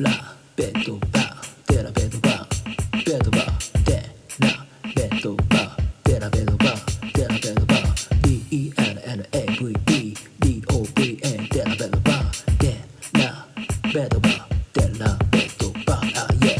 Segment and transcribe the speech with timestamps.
[0.00, 0.12] ラ
[0.54, 3.96] ベッドバーデラベッドバーベッドバーデ
[4.38, 12.78] ラベッドバーデラベッドバーデラベッドバー DENNAVE DOVA デラベッドバーデ
[13.18, 13.48] ラ
[13.92, 14.32] ベッドバー
[14.72, 16.54] デラベッドバーあ yeah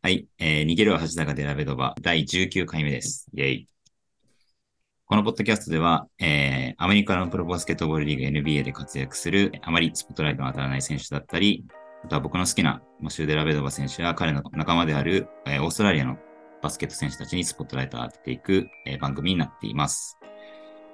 [0.00, 3.26] はい、えー逃げるは恥だがデラベドバ第19回目です。
[3.34, 3.68] イェイ。
[5.04, 11.64] このポッドキャストでは、えーアメリカのプロバスケットボールリーグ NBA で活躍する、あまりスポットライトの当たらない選手だったり、
[12.06, 16.16] あとは僕の好きなマシュー・デラベドバ選手や彼の仲間である、えーオーストラリアの
[16.62, 20.16] バスケット選手たちにスポットライトを当てていく、えー番組になっています。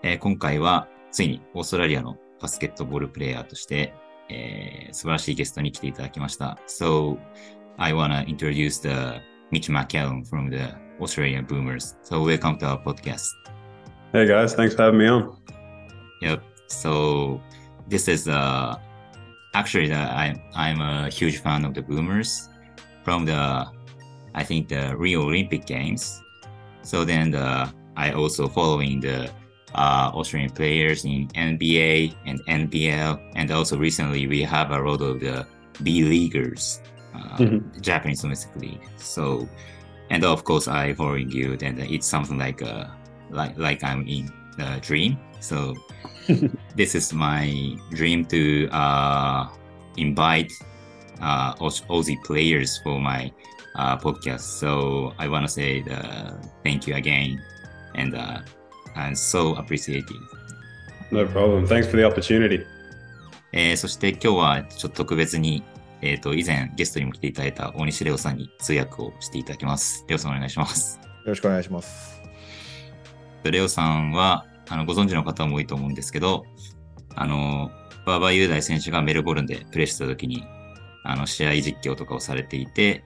[0.03, 3.93] えー今回は、ついにオーストラリアのバスケットボールプレイヤーとして、
[4.30, 6.56] えー素晴らしいゲストに来ていただきました。
[6.67, 7.19] So,
[7.77, 9.20] I wanna introduce the
[9.51, 11.95] Mitch McCallum from the Australian Boomers.
[12.05, 13.29] So welcome to our podcast.
[14.15, 15.37] Hey guys, thanks for having me on.
[16.23, 16.42] Yep.
[16.69, 17.39] So
[17.87, 18.77] this is uh
[19.55, 22.48] actually the, I'm I'm a huge fan of the Boomers
[23.05, 23.66] from the
[24.34, 26.22] I think the Rio Olympic Games.
[26.83, 29.31] So then the I also following the
[29.75, 35.20] uh, Australian players in NBA and NBL, and also recently we have a lot of
[35.20, 35.47] the
[35.83, 36.81] B leaguers,
[37.14, 37.81] uh, Mhm.
[37.81, 38.81] Japanese domestic league.
[38.97, 39.48] So,
[40.11, 42.87] and of course I following you, and it's something like uh,
[43.31, 45.19] like like I'm in a dream.
[45.41, 45.75] So
[46.77, 49.48] this is my dream to uh,
[49.97, 50.53] invite
[51.20, 53.33] uh, Aus- Aussie players for my
[53.77, 54.41] uh, podcast.
[54.41, 56.34] So I want to say the,
[56.65, 57.41] thank you again,
[57.95, 58.41] and uh,
[58.95, 60.17] I'm so appreciated.
[61.11, 61.67] No problem.
[61.67, 62.65] Thanks for the opportunity.
[63.55, 65.62] えーそして今日はちょっと特別に、
[66.00, 70.06] えっ、と、以前ゲストにも来ていただいた大西レオさんに通訳をしていただきます。
[70.09, 70.98] レオさんお願いします。
[71.03, 72.23] よろしくお願いします。
[73.45, 76.47] レオさんは、あの、ご存知の方も多いと思うんですけど、
[77.15, 77.70] あの、
[78.06, 80.45] バーバー雄大選手がメルボルンでプレーした時に、
[81.05, 83.05] あの、試合実況とかをされていて、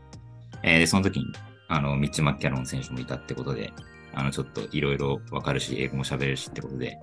[0.62, 1.26] えー、その時に、
[1.66, 3.72] あの、ミッチ・マッキャロン選手もいたってことで、
[4.14, 7.00] あの、ちょっといろいろわかるし、英語も喋るしってことで、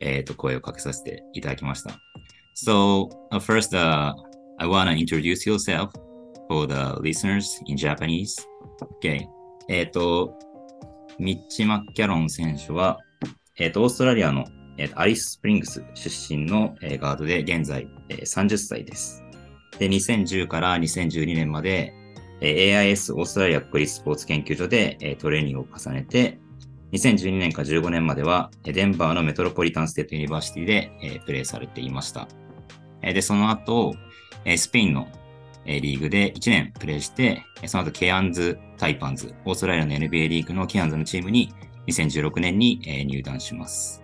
[0.00, 1.92] えっ、と、声をかけさせていただきました。
[2.56, 4.12] So, uh, first, uh,
[4.58, 5.90] I wanna introduce yourself
[6.48, 8.44] for the listeners in Japanese.
[9.00, 9.20] Okay.
[9.68, 10.36] えっ、と、
[11.20, 12.98] ミッチ・マッキャロン選手は、
[13.60, 14.46] えっ、と、オーストラリアの、
[14.78, 19.22] えーとアリス・スプリングス出身の、えーガードで、現在、えー30歳です。
[19.78, 21.92] で、2010から2012年まで、
[22.40, 26.40] えー AIS オーストラリア国立スポーツ研究所で、えートレーニングを重ねて、
[26.92, 32.28] 2012年から15年までは、デンバーのメトロポリタンステートユニバーシティで、えープレーされていました。
[33.02, 33.94] えーで、その後、
[34.46, 35.06] えースペインの、
[35.66, 41.52] えーリーグで1年プレーして、その後ケアンズ・タイパンズ、オーストラリアの NBA リーグのケアンズのチームに
[41.88, 44.02] 2016年に、えー入団します。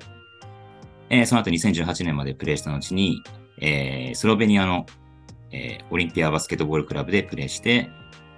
[1.10, 3.22] えーその後2018年までプレーした後に、
[3.60, 4.86] えースロベニアの、
[5.52, 7.90] えーオリンピアバスケットボールクラブでプレーして、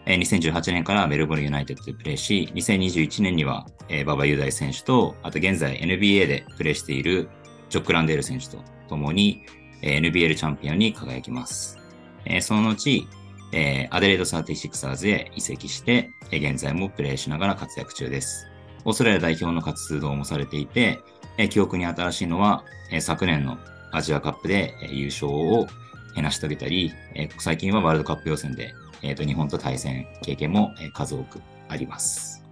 [0.06, 7.28] えー2018年からメルボルンユナイテッドでプレーし、2021年には、えー馬場雄大選手と、あと現在 NBA でプレーしている
[7.70, 9.42] ジョック・ランデール選手と共に、
[9.82, 11.78] えー NBL チャンピオンに輝きます。
[12.24, 13.06] えーその後、
[13.52, 18.46] えーアデレード 36ers へ移籍して、えー現在もプレーしながら活躍中です。
[18.88, 21.00] オーストラリア代表の活動もされていて、
[21.36, 23.58] えー記憶に新しいのは、えー昨年の
[23.92, 25.66] アジアカップで、えー優勝を
[26.16, 28.72] えー成し遂げたり、えー最近はワールドカップ予選で、
[29.02, 32.42] えーと日本と対戦経験も、えー数多くあります。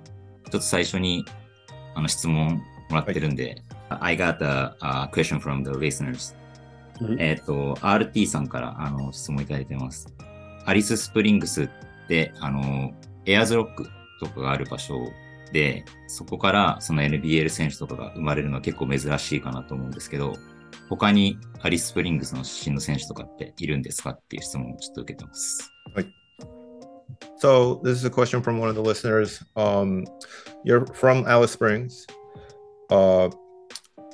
[0.44, 1.24] ちょっと最初に
[1.94, 6.36] あの質問もらってるんで、I got a, a question from the listeners.
[7.00, 7.18] うん？
[7.18, 10.06] えっ、と、RT さんからあの質問いただいてます。
[10.66, 11.70] アリススプリングスっ
[12.08, 12.92] て、あの、
[13.24, 13.88] エアーズロック
[14.20, 14.98] とかがある場所
[15.53, 20.34] で、そこからその NBL 選手とかが生まれるのは結構珍しいかなと思うんですけど、
[20.89, 25.71] 他にアリススプリングスの出身の選手とかっているんですかっていう質問をちょっと受けてます。
[25.95, 26.07] はい
[27.39, 29.43] So this is a question from one of the listeners.
[29.57, 30.05] Um,
[30.65, 32.07] you're from Alice Springs.
[32.91, 33.31] Uh,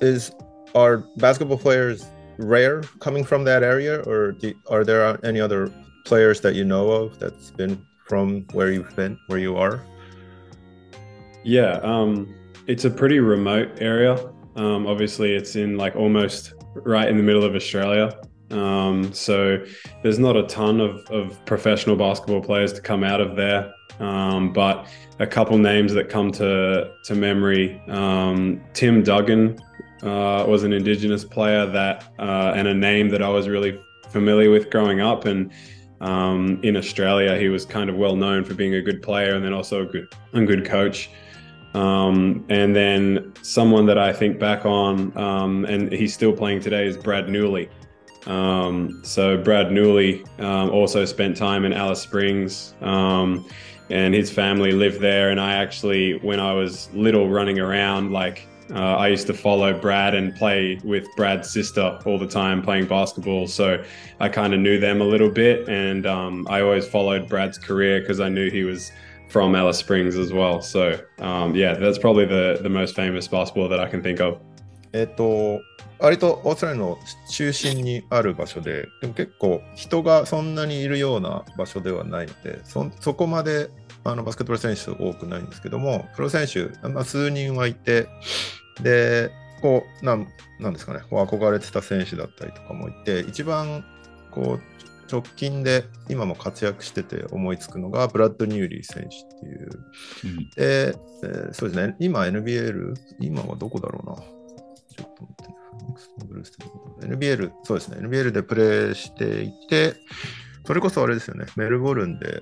[0.01, 0.31] is
[0.75, 2.05] are basketball players
[2.37, 5.71] rare coming from that area, or do, are there any other
[6.05, 9.81] players that you know of that's been from where you've been, where you are?
[11.43, 12.33] Yeah, um,
[12.67, 14.13] it's a pretty remote area.
[14.55, 18.17] Um, obviously, it's in like almost right in the middle of Australia.
[18.51, 19.63] Um, so
[20.03, 23.73] there's not a ton of, of professional basketball players to come out of there.
[23.99, 24.87] Um, but
[25.19, 29.59] a couple names that come to, to memory um, Tim Duggan
[30.01, 33.79] uh, was an Indigenous player that, uh, and a name that I was really
[34.09, 35.25] familiar with growing up.
[35.25, 35.51] And
[36.01, 39.43] um, in Australia, he was kind of well known for being a good player and
[39.45, 41.09] then also a good, a good coach.
[41.73, 46.85] Um, and then someone that I think back on, um, and he's still playing today,
[46.85, 47.69] is Brad Newley.
[48.27, 53.47] Um, so Brad Newley um, also spent time in Alice Springs, um,
[53.89, 55.29] and his family lived there.
[55.29, 59.77] And I actually, when I was little, running around, like uh, I used to follow
[59.77, 63.47] Brad and play with Brad's sister all the time, playing basketball.
[63.47, 63.83] So
[64.19, 67.99] I kind of knew them a little bit, and um, I always followed Brad's career
[67.99, 68.91] because I knew he was
[69.33, 70.61] from Alice Springs as well.
[70.61, 74.37] So um, yeah, that's probably the the most famous basketball that I can think of.
[74.95, 75.59] えっと、
[75.97, 76.99] 割とオーストラリアの
[77.31, 83.71] 中心にある場所で、でも結構人がそんなにいるような場所ではないので、そそこまで
[84.03, 88.07] あのバスケットボール選手多くないんですけども、プロ選手、まあ、数人はいて、
[88.83, 89.31] で、
[89.61, 90.27] こう、なん
[90.59, 93.83] なんですかね、こう憧れてた選手だったりとかもいて、一番
[94.29, 94.72] こう
[95.11, 99.69] 直近で今も活躍してて思いつくのがブラッド・ニューリー選手っていう。
[100.25, 104.15] うんで、えーそうですね、今 NBL、今はどこだろうな。
[104.15, 105.55] ちょっと待ってね。
[105.79, 109.95] フォックスブルースってこと NBL、そうですね、NBL でプレーしていて、
[110.65, 112.41] それこそあれですよね、メルボルンで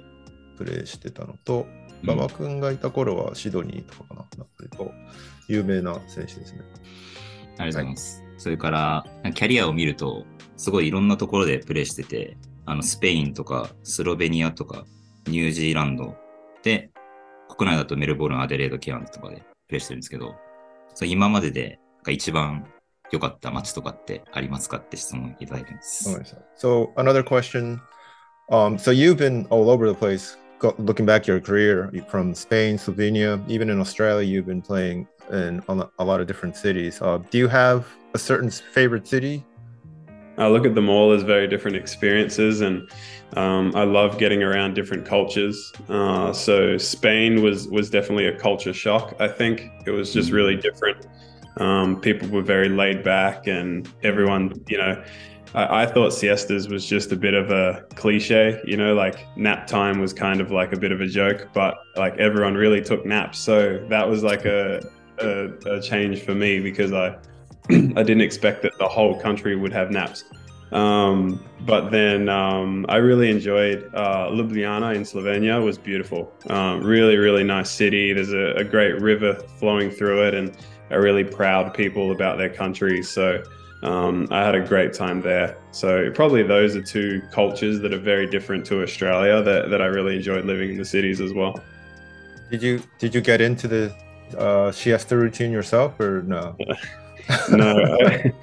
[0.57, 1.67] プレーしてたのと、
[2.03, 4.91] 馬場君がいた頃はシドニーとかかな、なんかこう
[5.47, 6.61] 有名な選手ですね。
[6.61, 6.71] あり
[7.57, 8.23] がとうございます。
[8.37, 10.25] それから、キャリアを見ると、
[10.57, 12.37] すごいいろんなところでプレーしてて、
[12.71, 14.85] あの、スペインとか、スロベニアとか、
[15.27, 16.15] ニュージーランド
[16.63, 16.89] で、
[17.49, 20.35] 国内だとメルボルン、アデレード、ケアンズとかでプレーしてるんですけど、
[20.93, 22.65] そ今まででなんか一番
[23.11, 26.09] 良かった街とかってありますかって質問いただいてます。
[26.57, 27.77] So another question.
[28.49, 30.37] Um, so you've been all over the place.
[30.59, 35.61] Go, looking back your career from Spain, Slovenia, even in Australia, you've been playing in
[35.67, 37.01] a lot of different cities.
[37.01, 39.43] Uh, do you have a certain favorite city?
[40.41, 42.89] I look at them all as very different experiences, and
[43.37, 45.71] um, I love getting around different cultures.
[45.87, 49.15] Uh, so Spain was was definitely a culture shock.
[49.19, 51.05] I think it was just really different.
[51.57, 55.03] Um, people were very laid back, and everyone, you know,
[55.53, 58.59] I, I thought siestas was just a bit of a cliche.
[58.65, 61.77] You know, like nap time was kind of like a bit of a joke, but
[61.95, 63.37] like everyone really took naps.
[63.37, 64.81] So that was like a
[65.19, 67.15] a, a change for me because I
[67.97, 70.25] I didn't expect that the whole country would have naps.
[70.71, 75.63] Um, but then um, I really enjoyed uh, Ljubljana in Slovenia.
[75.63, 76.31] was beautiful.
[76.49, 78.13] Um, really, really nice city.
[78.13, 80.55] There's a, a great river flowing through it, and
[80.91, 83.01] are really proud people about their country.
[83.01, 83.43] So
[83.83, 85.57] um, I had a great time there.
[85.71, 89.85] So probably those are two cultures that are very different to Australia that, that I
[89.85, 91.59] really enjoyed living in the cities as well.
[92.49, 93.95] Did you did you get into the
[94.37, 96.55] uh, siesta routine yourself or no?
[97.49, 98.33] no, I,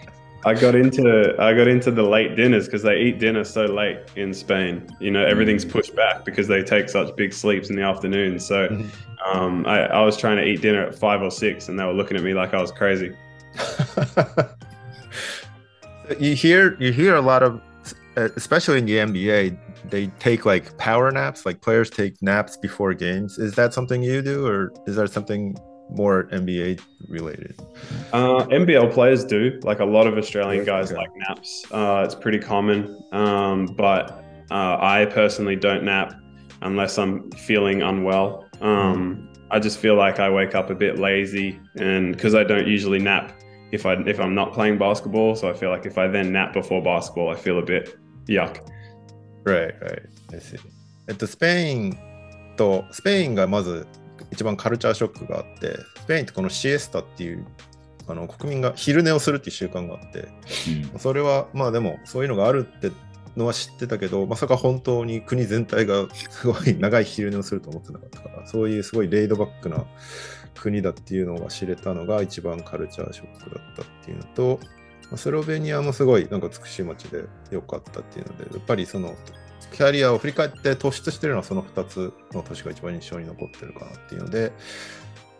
[0.50, 3.98] I got into I got into the late dinners because they eat dinner so late
[4.16, 4.88] in Spain.
[5.00, 8.38] You know, everything's pushed back because they take such big sleeps in the afternoon.
[8.38, 8.90] So Mhm.
[9.26, 11.92] um, I, I was trying to eat dinner at five or six, and they were
[11.92, 13.14] looking at me like I was crazy.
[16.18, 17.60] you hear you hear a lot of
[18.16, 19.58] especially in the NBA
[19.90, 24.20] they take like power naps like players take naps before games is that something you
[24.22, 25.56] do or is that something
[25.89, 27.55] more NBA related
[28.13, 29.59] Uh, NBL players do.
[29.63, 30.97] Like a lot of Australian guys Okay.
[31.01, 31.65] like naps.
[31.71, 32.97] Uh, it's pretty common.
[33.11, 36.13] Um, but uh, I personally don't nap
[36.61, 38.45] unless I'm feeling unwell.
[38.61, 42.67] Um, I just feel like I wake up a bit lazy, and because I don't
[42.67, 43.33] usually nap
[43.71, 46.53] if I if I'm not playing basketball, so I feel like if I then nap
[46.53, 47.97] before basketball, I feel a bit
[48.27, 48.57] yuck.
[49.45, 50.03] right right
[50.33, 50.57] I see
[51.07, 51.97] えっとスペイン
[52.55, 53.85] とスペインがまず
[54.30, 57.46] 一番カルチャーショックがあってスペインってこのシエスタっていう
[58.06, 60.28] あの国民が昼寝をするっていう習慣があって
[60.92, 60.98] うん。
[60.98, 62.90] それはまあでもそういうのがあるって
[63.36, 69.84] のは知ってたけどまさか本当に国全体がすごい長い昼寝をすると思ってなかったからそういうすごいレイドバックな
[70.56, 74.58] 国だっていうのが知れたのが一番カルチャーショックだったっていうのと
[75.04, 79.14] まあスロベニアもすごいなんか美しい街で良かったっていうのでやっぱりその
[79.72, 84.52] キャリアを振り返って突出してるのはその2つの都市が一番印象に残ってるかなっていうので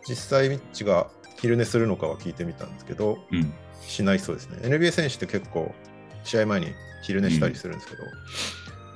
[0.07, 1.07] 実際ミッチが
[1.39, 4.57] 昼寝するのかは聞いてみたんですけど、うんしないそうですね。
[4.61, 5.73] NBA 選手って結構
[6.23, 6.67] 試合前に
[7.01, 8.03] 昼寝したりするんですけど、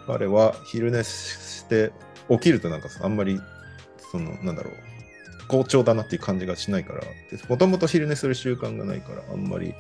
[0.08, 1.92] 彼は昼寝して
[2.30, 3.40] 起きるとなんかあんまり
[4.12, 4.74] そのなんだろう
[5.48, 7.02] 好調だなっていう感じがしないから
[7.50, 9.74] もともと昼寝する習慣がないからあんまり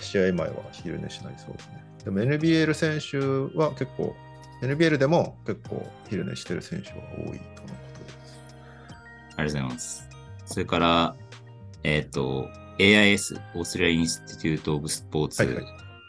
[0.00, 1.84] 試合前は昼寝しないそうですね。
[2.04, 3.18] でも NBL 選手
[3.58, 4.14] は結構
[4.66, 7.38] NBL でも結構昼寝してる選手は多いとのこ
[7.98, 8.40] とです。
[8.88, 8.96] あり
[9.28, 10.08] がとうございます。
[10.46, 11.16] それから、
[11.82, 15.64] えっ、と、AIS、オーストラリア・インスティテュート・オブ・スポーツはいはい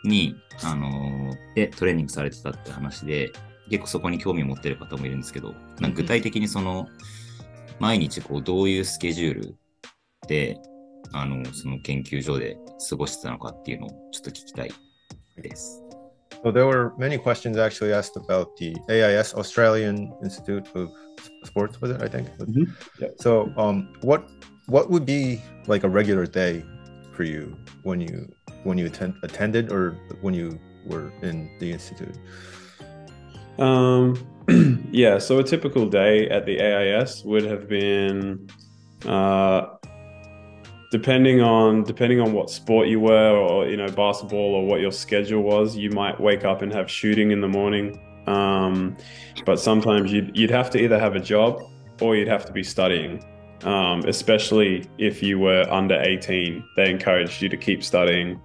[0.06, 3.32] に、あのーでトレーニングされてたって話で、
[3.70, 6.88] 結構そこに興味を持ってる方もいるんですけど、なんか具体的にその、
[7.80, 9.56] 毎日こうどういうスケジュール
[10.28, 10.58] で、
[11.12, 12.58] あの、その研究所で
[12.90, 14.72] 過ごしてたのかっていうのをちょっと聞きたい
[15.42, 15.85] です。
[16.46, 20.92] So there were many questions actually asked about the AIS Australian Institute of
[21.44, 22.04] Sports, was it?
[22.04, 22.30] I think.
[22.38, 22.70] Mhm.
[23.02, 23.08] Yeah.
[23.18, 24.30] So, um, what
[24.68, 26.64] what would be like a regular day
[27.14, 28.30] for you when you
[28.64, 32.14] when you attend, attended or when you were in the institute?
[33.58, 34.14] Um,
[34.92, 38.48] yeah, so a typical day at the AIS would have been,
[39.08, 39.82] uh,
[40.92, 44.92] depending on depending on what sport you were, or you know, basketball, or what your
[44.92, 45.76] schedule was.
[45.76, 48.96] You might wake up and have shooting in the morning, um,
[49.46, 51.62] but sometimes you'd you'd have to either have a job
[52.02, 53.24] or you'd have to be studying.
[53.64, 58.40] Um, especially if you were under 18, they encouraged you to keep studying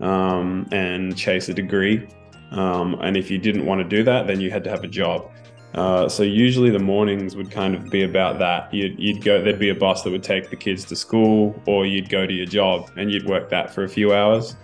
[0.00, 2.08] um, and chase a degree.
[2.50, 4.88] Um, and if you didn't want to do that, then you had to have a
[4.88, 5.30] job.
[5.74, 8.72] Uh, so usually the mornings would kind of be about that.
[8.72, 11.84] You'd, you'd go, there'd be a bus that would take the kids to school, or
[11.84, 14.56] you'd go to your job and you'd work that for a few hours.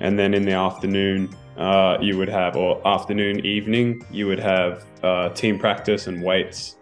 [0.00, 4.84] And then in the afternoon, uh, you would have, or afternoon, evening, you would have
[5.02, 6.76] uh, team practice and weights.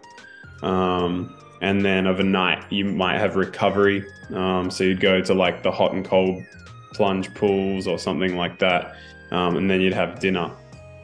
[0.61, 4.05] Um, and then of a night, you might have recovery.
[4.33, 6.43] Um, so you'd go to like the hot and cold
[6.93, 8.95] plunge pools or something like that.
[9.31, 10.51] Um, and then you'd have dinner.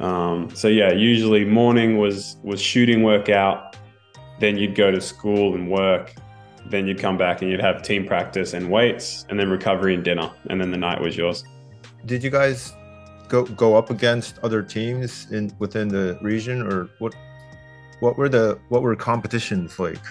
[0.01, 3.77] Um, so yeah, usually morning was was shooting workout,
[4.39, 6.15] then you'd go to school and work,
[6.69, 10.03] then you'd come back and you'd have team practice and weights, and then recovery and
[10.03, 11.43] dinner, and then the night was yours.
[12.05, 12.73] Did you guys
[13.27, 17.13] go go up against other teams in within the region, or what?
[17.99, 20.01] What were the what were competitions like?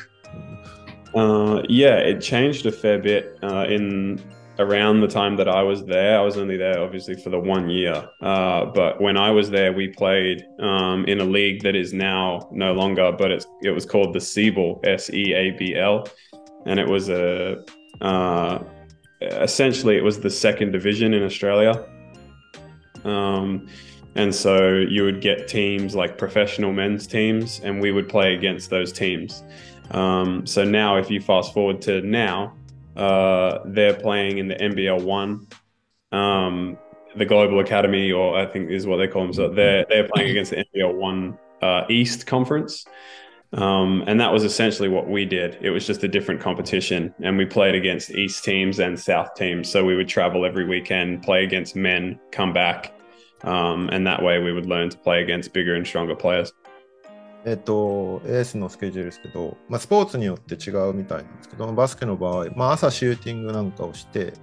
[1.13, 4.23] Uh, yeah, it changed a fair bit uh, in
[4.59, 6.19] around the time that I was there.
[6.19, 9.73] I was only there obviously for the one year, uh, but when I was there,
[9.73, 13.87] we played um, in a league that is now no longer, but it's it was
[13.87, 16.07] called the Seaball, S E A B L,
[16.67, 17.65] and it was a
[18.01, 18.59] uh,
[19.23, 21.85] essentially it was the second division in Australia.
[23.05, 23.67] Um,
[24.17, 28.69] and so you would get teams like professional men's teams, and we would play against
[28.69, 29.43] those teams.
[29.93, 32.53] Um, so now, if you fast forward to now,
[32.97, 35.47] uh, they're playing in the NBL one,
[36.13, 36.79] um,
[37.17, 39.57] the Global Academy, or I think is what they call themselves.
[39.57, 42.85] They're they're playing against the NBL one uh, East Conference,
[43.53, 45.59] um, and that was essentially what we did.
[45.61, 49.69] It was just a different competition, and we played against East teams and South teams.
[49.69, 52.93] So we would travel every weekend, play against men, come back,
[53.43, 56.53] um, and that way we would learn to play against bigger and stronger players.
[57.45, 64.35] えっと、エースのスケジュールですけど、まあ、スポーツによって違うみたいなんですけど、バスケの場合、まあ、朝シューティングなんかをして、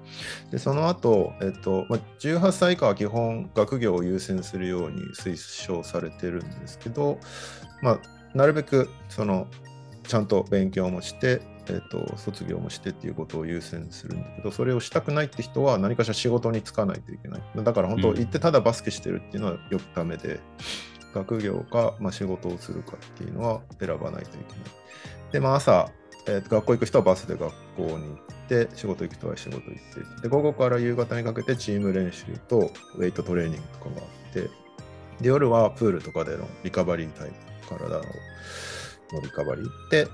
[0.51, 7.19] でその後、えっとまあ、18歳以下は基本学業を優先するように推奨されてるんですけど、
[7.81, 7.99] まあ、
[8.33, 9.47] なるべくその
[10.07, 17.41] ちゃんと勉強もして、えっと、卒業もしてっていうことを優先するんだけど、それをしたくないって人は何かしら仕事に就かないといけない。
[17.57, 20.39] だから本当、うん行ってただバスケしてるっていうのはよくダメで、
[21.13, 24.43] 学業か、まあ、仕事をするかっていうのは選ばないといけない。
[25.31, 25.89] で、まあ、朝、
[26.27, 34.49] えーと学校行く人はバスで学校に行って、仕事行く人は仕事行って、で、午後から夕方にかけてチーム練習とウェイトトレーニングとかがあって、で、
[35.29, 37.35] 夜はプールとかでのリカバリータイム、
[37.67, 38.03] 体の
[39.13, 40.07] のリカバリーで、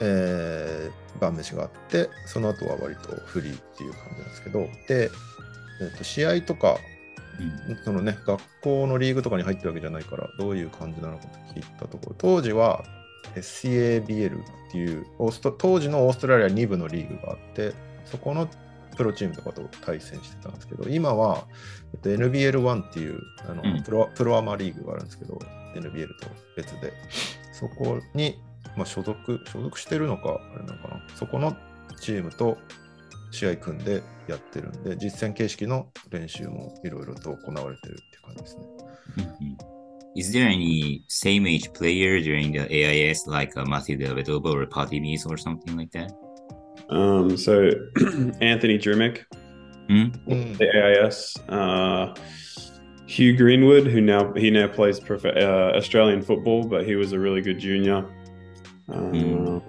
[0.00, 5.10] えー晩飯があって、その後は割とフリーっていう感じなんですけど、で、
[5.80, 6.78] えーと試合とか
[7.38, 7.76] うん。
[7.84, 12.84] そのね、学校のリーグとかに入ってるわけじゃないから、どういう感じなのかと聞いたところ、当時は
[13.34, 18.48] SCABL っていうオースト、当時のオーストラリア2部のリーグがあって、そこの
[18.96, 21.44] プロチームとかと対戦してたんですけど、今は、
[21.94, 23.82] えっと、NBL1 っていうあの、うん。
[23.82, 25.38] プロプロアマリーグがあるんですけど、
[25.74, 26.92] NBL と別で、
[27.52, 28.40] そこに、
[28.76, 31.56] まあ、所属、所属してるのか、あれなのかな、そこの
[32.00, 32.58] チームと
[33.30, 38.64] 試合組んでやってるんで、実戦形式の練習もいろいろと行われてるっていう感じですね。
[40.16, 45.24] Is there any same age player during the AIS like uh, Matthew Dellavedova or Patty Mills
[45.26, 46.12] or something like that?
[46.90, 47.70] Um, so
[48.40, 49.24] Anthony Drmic,
[49.88, 50.16] mm?
[50.24, 50.52] Hmm.
[50.54, 52.14] the AIS, uh,
[53.06, 57.18] Hugh Greenwood, who now he now plays prof- uh, Australian football, but he was a
[57.18, 57.98] really good junior.
[58.88, 59.62] Um, mm.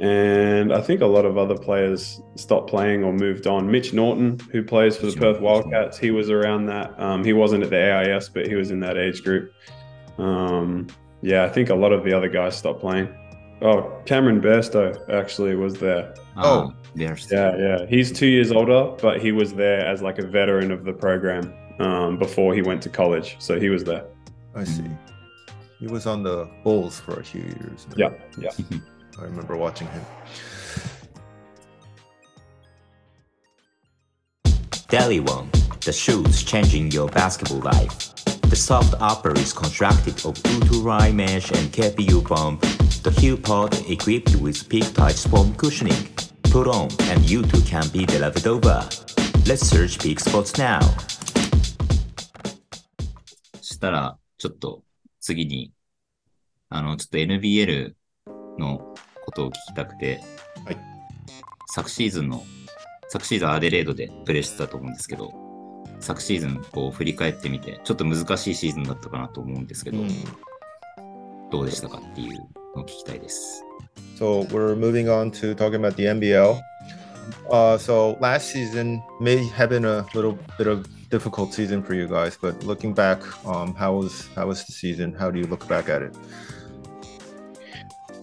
[0.00, 3.70] And I think a lot of other players stopped playing or moved on.
[3.70, 6.98] Mitch Norton, who plays for the Perth Wildcats, he was around that.
[7.00, 9.52] Um, he wasn't at the AIS, but he was in that age group.
[10.18, 10.88] Um,
[11.22, 13.14] yeah, I think a lot of the other guys stopped playing.
[13.62, 16.14] Oh, Cameron Bairstow actually was there.
[16.36, 16.62] Oh.
[16.62, 17.86] Um, there's Yeah, yeah.
[17.86, 21.52] He's two years older, but he was there as like a veteran of the program
[21.80, 23.36] um, before he went to college.
[23.38, 24.04] So he was there.
[24.54, 24.84] I see.
[25.80, 27.86] He was on the Bulls for a few years.
[27.96, 28.50] Yeah, yeah.
[29.19, 30.01] I remember watching him.
[34.87, 35.49] Daily One,
[35.85, 38.13] the shoes changing your basketball life.
[38.49, 42.59] The soft upper is constructed of Uturai mesh and KPU foam.
[43.03, 46.09] The heel pod equipped with peak touch foam cushioning.
[46.43, 48.87] Put on and you too can be the Lavadova.
[49.47, 50.79] Let's search peak spots now.
[53.61, 54.83] したら、ちょっと
[55.21, 55.71] 次に、
[56.67, 57.93] あの、ちょっと NBL
[58.57, 58.92] の
[59.34, 60.20] ことを聞きたくて、
[60.64, 60.76] はい。
[61.74, 62.44] 昨シーズンの、
[63.08, 65.32] 昨シーズンアデレードでプレーしてたと思うんですけど、
[66.00, 69.98] 昨シーズンこう振り返ってみて、ちょっと難しいシーズンだったかなと思うんですけど、
[71.50, 72.38] どうでしたかっていう
[72.76, 73.64] のを聞きたいです。
[74.16, 76.60] So we're moving on to talking about the NBL.
[77.50, 82.06] Uh, so last season may have been a little bit of difficult season for you
[82.06, 85.14] guys, but looking back, um, how was how was the season?
[85.14, 86.14] How do you look back at it?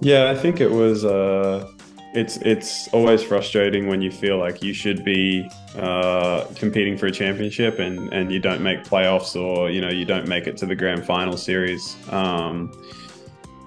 [0.01, 1.05] Yeah, I think it was.
[1.05, 1.71] Uh,
[2.13, 7.11] it's it's always frustrating when you feel like you should be uh, competing for a
[7.11, 10.65] championship and and you don't make playoffs or you know you don't make it to
[10.65, 11.95] the grand final series.
[12.11, 12.71] Um,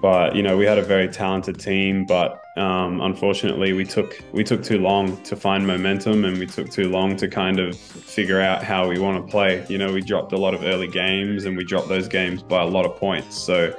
[0.01, 4.43] but you know we had a very talented team, but um, unfortunately we took we
[4.43, 8.41] took too long to find momentum and we took too long to kind of figure
[8.41, 9.65] out how we want to play.
[9.69, 12.61] You know we dropped a lot of early games and we dropped those games by
[12.61, 13.37] a lot of points.
[13.37, 13.73] So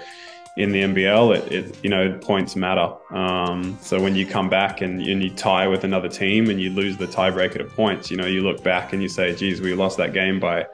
[0.57, 2.93] in the NBL, it, it you know points matter.
[3.11, 6.71] Um, so when you come back and, and you tie with another team and you
[6.71, 9.75] lose the tiebreaker to points, you know you look back and you say, "Geez, we
[9.75, 10.67] lost that game by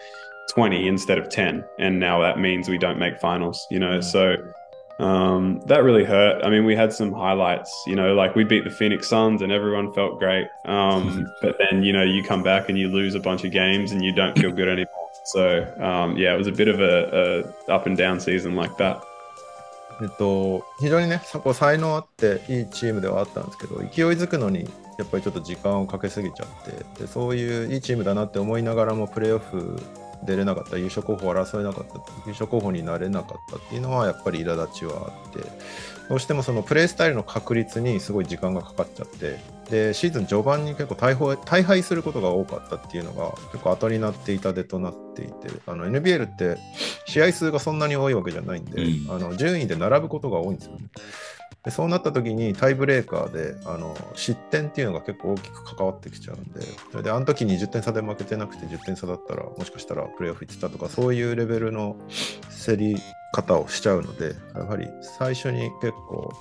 [0.51, 4.37] 20 instead of 10, and now that means we don't make finals." You know, so
[5.01, 6.45] um, that really hurt.
[6.45, 7.83] I mean, we had some highlights.
[7.87, 10.47] You know, like we beat the Phoenix Suns and everyone felt great.
[10.65, 13.91] Um, but then you know you come back and you lose a bunch of games
[13.91, 15.11] and you don't feel good anymore.
[15.25, 18.77] So um, yeah, it was a bit of a, a up and down season like
[18.77, 19.03] that.
[20.01, 24.69] えっと、非常にね、そこ才能あっていいチームではあったんですけど、勢いづくのに
[24.99, 29.81] やっぱりちょっと時間をかけすぎちゃって、でそういういいチームだなって思いながらもプレーオフ
[30.25, 31.95] 出れなかった、優勝候補を争えなかった、
[32.27, 35.41] 優勝候補になれなかったっていうのはやっぱり苛立ちはあって、
[36.09, 39.39] どうしてもそのプレースタイルの確立にすごい時間がかかっちゃって、
[39.71, 46.59] でシーズン序盤に結構大敗大敗することが多かったっていうのが結構後になって痛手となっていて、あの NBL って
[47.07, 50.81] 試合数がそんなに多いわけじゃないんで、うんあの順位で並ぶことが多いんですよね。
[51.65, 61.97] でそうなった時にタイブレーカーであの失点っていうのが結構大きく関わってきちゃうんで、それであの時に10点差で負けてなくて10点差だったらもしかしたらプレーオフ行ってたとかそういうレベルの
[62.67, 62.97] 競り
[63.33, 66.33] 方をしちゃうので、やはり最初に結構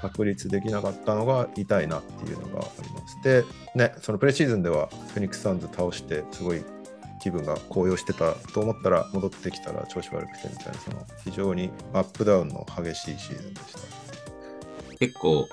[0.00, 3.22] 確立できなかったのが痛いなっていうのがあります。
[3.22, 6.64] で、ね、そのプレシーズンではフェニックス・サンズ倒してすごい
[7.22, 13.99] 気分が高揚してたと思ったら戻ってきたら調子悪くてみたいなその非常にアップダウンの激しいシーズンでした。
[15.00, 15.48] 結構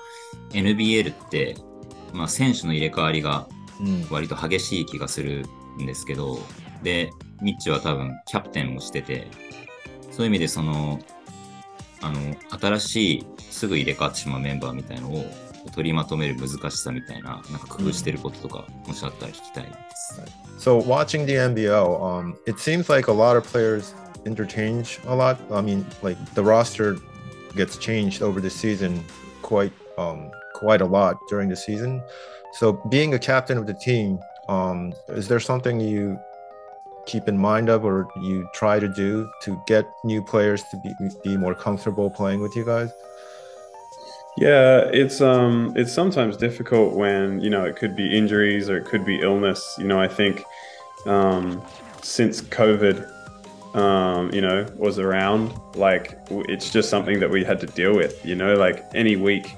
[0.51, 1.55] NBL って、
[2.13, 3.47] まあ、選手の入れ替わりが
[3.79, 5.45] うん割と激しい気がする
[5.79, 6.39] んですけど、
[6.83, 9.27] で、ミッチは多分キャプテンをしてて、
[10.11, 10.99] そういう意味でその、
[12.01, 15.25] あの、新しいすぐ入れ替わってしまうメンバーみたいのを
[15.73, 20.21] 取りまとめる難しさみたいな、なんか工夫してることとか、もしあったら聞きたいです。
[20.59, 23.93] So watching the NBL, um, it seems like a lot of players
[24.25, 25.37] interchange a lot.
[25.51, 26.97] I mean, like the roster
[27.55, 29.03] gets changed over the season
[29.47, 32.03] quite um, quite a lot during the season.
[32.59, 36.19] So being a captain of the team, um, is there something you
[37.05, 40.91] keep in mind of or you try to do to get new players to be,
[41.23, 42.91] be more comfortable playing with you guys?
[44.37, 48.85] Yeah, it's um it's sometimes difficult when, you know, it could be injuries or it
[48.85, 49.61] could be illness.
[49.79, 50.43] You know, I think
[51.05, 51.61] um
[52.03, 53.09] since COVID
[53.73, 58.25] um, you know, was around, like it's just something that we had to deal with,
[58.25, 59.55] you know, like any week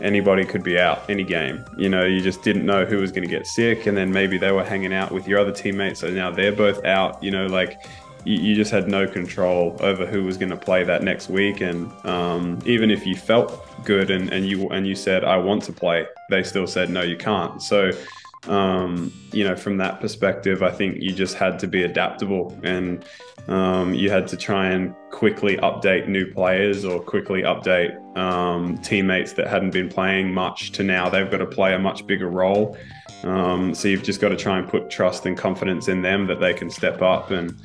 [0.00, 1.64] anybody could be out any game.
[1.76, 4.38] You know, you just didn't know who was going to get sick and then maybe
[4.38, 7.46] they were hanging out with your other teammates so now they're both out, you know,
[7.46, 7.82] like
[8.24, 11.60] you, you just had no control over who was going to play that next week
[11.60, 15.62] and um, even if you felt good and, and you and you said i want
[15.62, 17.90] to play they still said no you can't so
[18.48, 23.04] um, you know from that perspective i think you just had to be adaptable and
[23.48, 29.32] um, you had to try and quickly update new players or quickly update um, teammates
[29.34, 32.76] that hadn't been playing much to now they've got to play a much bigger role
[33.24, 36.40] um, so you've just got to try and put trust and confidence in them that
[36.40, 37.60] they can step up and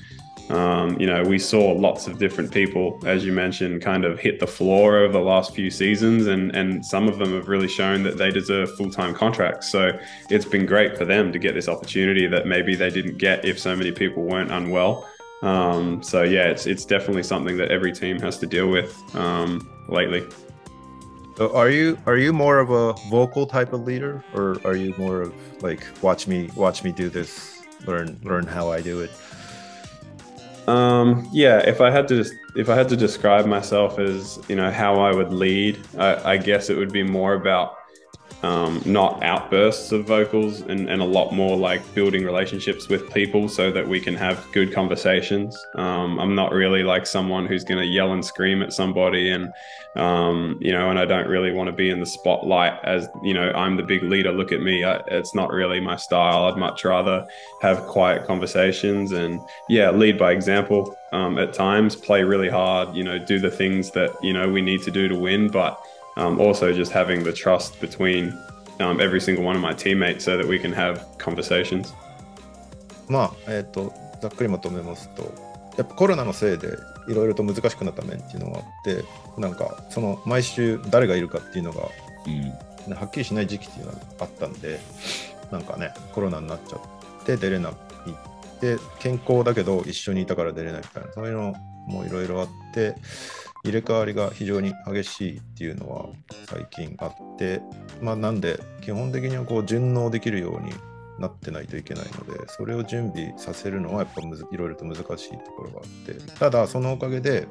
[0.49, 4.39] um, you know, we saw lots of different people, as you mentioned, kind of hit
[4.39, 8.03] the floor over the last few seasons, and and some of them have really shown
[8.03, 9.69] that they deserve full time contracts.
[9.69, 9.97] So
[10.29, 13.59] it's been great for them to get this opportunity that maybe they didn't get if
[13.59, 15.09] so many people weren't unwell.
[15.41, 19.69] Um, so yeah, it's it's definitely something that every team has to deal with um,
[19.88, 20.26] lately.
[21.38, 24.93] So are you are you more of a vocal type of leader or are you
[24.98, 29.12] more of like watch me watch me do this learn learn how I do it
[30.67, 34.56] Um, yeah, if I had to just if I had to describe myself as you
[34.56, 37.78] know how I would lead, I, I guess it would be more about
[38.43, 43.50] um, not outbursts of vocals and, and a lot more like building relationships with people
[43.50, 45.58] so that we can have good conversations.
[45.76, 49.52] Um, I'm not really like someone who's going to yell and scream at somebody and,
[49.95, 53.34] um, you know, and I don't really want to be in the spotlight as, you
[53.34, 54.32] know, I'm the big leader.
[54.32, 54.84] Look at me.
[54.84, 56.45] I, it's not really my style.
[56.45, 57.26] I'd much rather
[57.62, 63.04] have quiet conversations and, yeah, lead by example um, at times, play really hard, you
[63.04, 65.50] know, do the things that, you know, we need to do to win.
[65.50, 65.82] But,
[66.17, 68.34] um, also just having the trust between
[68.80, 71.93] um, every single one of my teammates so that we can have conversations.
[73.08, 75.23] まあ、えっ、と、ざっくりまとめますと、
[75.78, 76.69] やっぱコロナのせいで
[77.08, 79.04] いろいろと難しくなった面っていうのがあって、
[79.38, 81.89] なんかその毎週誰がいるかっていうのが、
[82.88, 84.80] うん、はっきりしない時期っていうのがあったんで、
[85.51, 87.73] なんかね、コロナになっちゃって出れない
[88.62, 91.54] で、健康だけど一緒にいたから出れないみたいな、そういうの
[91.88, 92.95] もいろいろあって、
[93.65, 96.10] 入れ替わりが非常に激しいっていうのは
[96.47, 97.62] 最近あって、
[97.99, 100.71] まあ、なんで基本的にはこう順応できるように
[101.19, 107.47] なってないといけないのでそれを準備させるのはやっぱむずいろいろと難しいところがあってただそのおかげで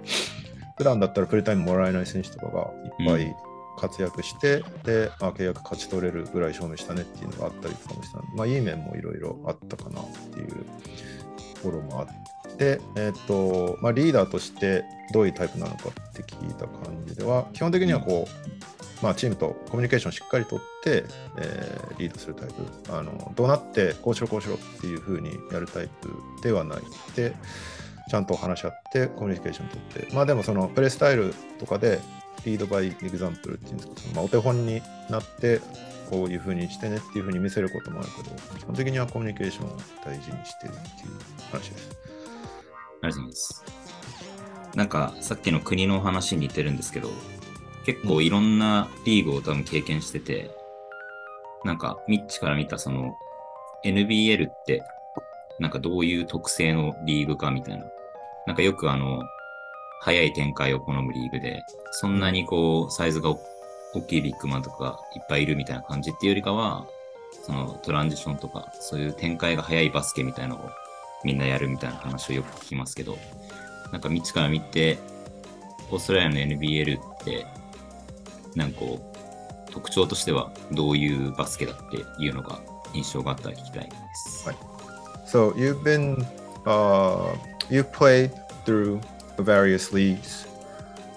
[0.77, 3.37] 普段だったらプレータイムもらえない選手とかがいっぱい
[3.77, 10.49] 活躍して、うん、で、あ、契約勝ち取れるぐらい証明したねっていうのがあったりとかもしたまあいい面もいろいろあったかなっていう
[11.57, 12.13] ところもあって
[12.59, 21.05] で、えーとまあ、リーダーとしてどういうタイプなのかって聞いた感じでは基本的にはこう、まあ、チームとコミュニケーションしっかりとって、
[21.39, 22.55] えー、リードするタイプ。
[22.93, 26.11] あのどうなってこうしろこうしろっていうふうにやるタイプ
[26.43, 26.79] ではない
[27.17, 27.35] で
[28.09, 30.15] ちゃんと話し合ってコミュニケーション取って。
[30.15, 32.01] まあでもそのプレイスタイルとかで
[32.45, 35.61] リードバイエグザンプルっていうんですけど、まあ、お手本になって
[36.11, 41.15] こういうふうにしてねっていうふうに見せることもあるけど基本的にはコミュニケーションを大事にしてるっていう
[41.51, 42.04] 話です。
[43.05, 43.65] ありがとうございます。
[44.75, 47.09] なんか、さっきの国の話に似てるんですけど、
[47.85, 50.51] 結構いろんなリーグを多分経験してて、
[51.65, 53.15] なんか、ミッチから見たその、
[53.85, 54.83] NBL って、
[55.61, 57.85] なんかどういう特性のリーグかみたいな。
[58.47, 59.23] なんかよくあの、
[60.01, 61.63] 早い展開を好むリーグで、
[61.93, 63.31] そんなにこう、サイズが
[63.95, 66.87] 大きいビッグマンとかいっぱいいるみたいな感じっていうよりかは、
[67.43, 70.71] そのトランジションとか、そういう展開が早いバスケみたいなのを
[71.25, 73.19] みんなやるみたいな話をよく聞きますけど、
[73.93, 74.99] なんか道から見て、
[75.91, 77.47] オーストラリアの NBL って、
[78.55, 79.13] なんかこ
[79.69, 82.61] う、特徴としてはどういうバスケだっていうのが
[82.93, 84.47] 印象があったら聞きたいです。
[84.47, 84.57] はい。
[85.27, 86.25] So you've been,
[86.65, 87.35] uh,
[87.69, 88.31] you've played
[88.65, 89.01] through
[89.39, 90.47] various leagues,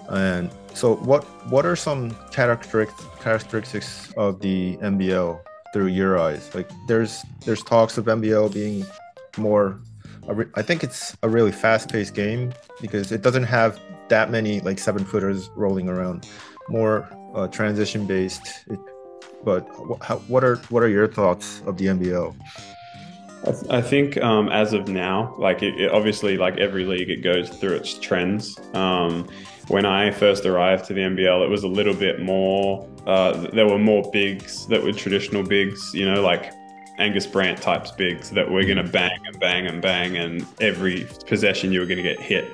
[0.08, 5.38] and so what what are some characteristics characteristics of the NBL
[5.72, 6.52] through your eyes?
[6.54, 8.84] Like there's there's talks of NBL being
[9.36, 9.78] more
[10.54, 15.04] I think it's a really fast-paced game because it doesn't have that many like seven
[15.04, 16.28] footers rolling around.
[16.68, 18.68] More uh, transition-based.
[19.44, 19.66] but
[20.02, 22.34] how, what are what are your thoughts of the NBL?
[23.70, 27.48] I think um, as of now, like it, it, obviously, like every league, it goes
[27.48, 28.58] through its trends.
[28.74, 29.28] Um,
[29.68, 32.88] when I first arrived to the NBL, it was a little bit more.
[33.06, 36.52] Uh, there were more bigs that were traditional bigs, you know, like
[36.98, 41.06] Angus Brandt types bigs that we're going to bang and bang and bang, and every
[41.26, 42.44] possession you were going to get hit.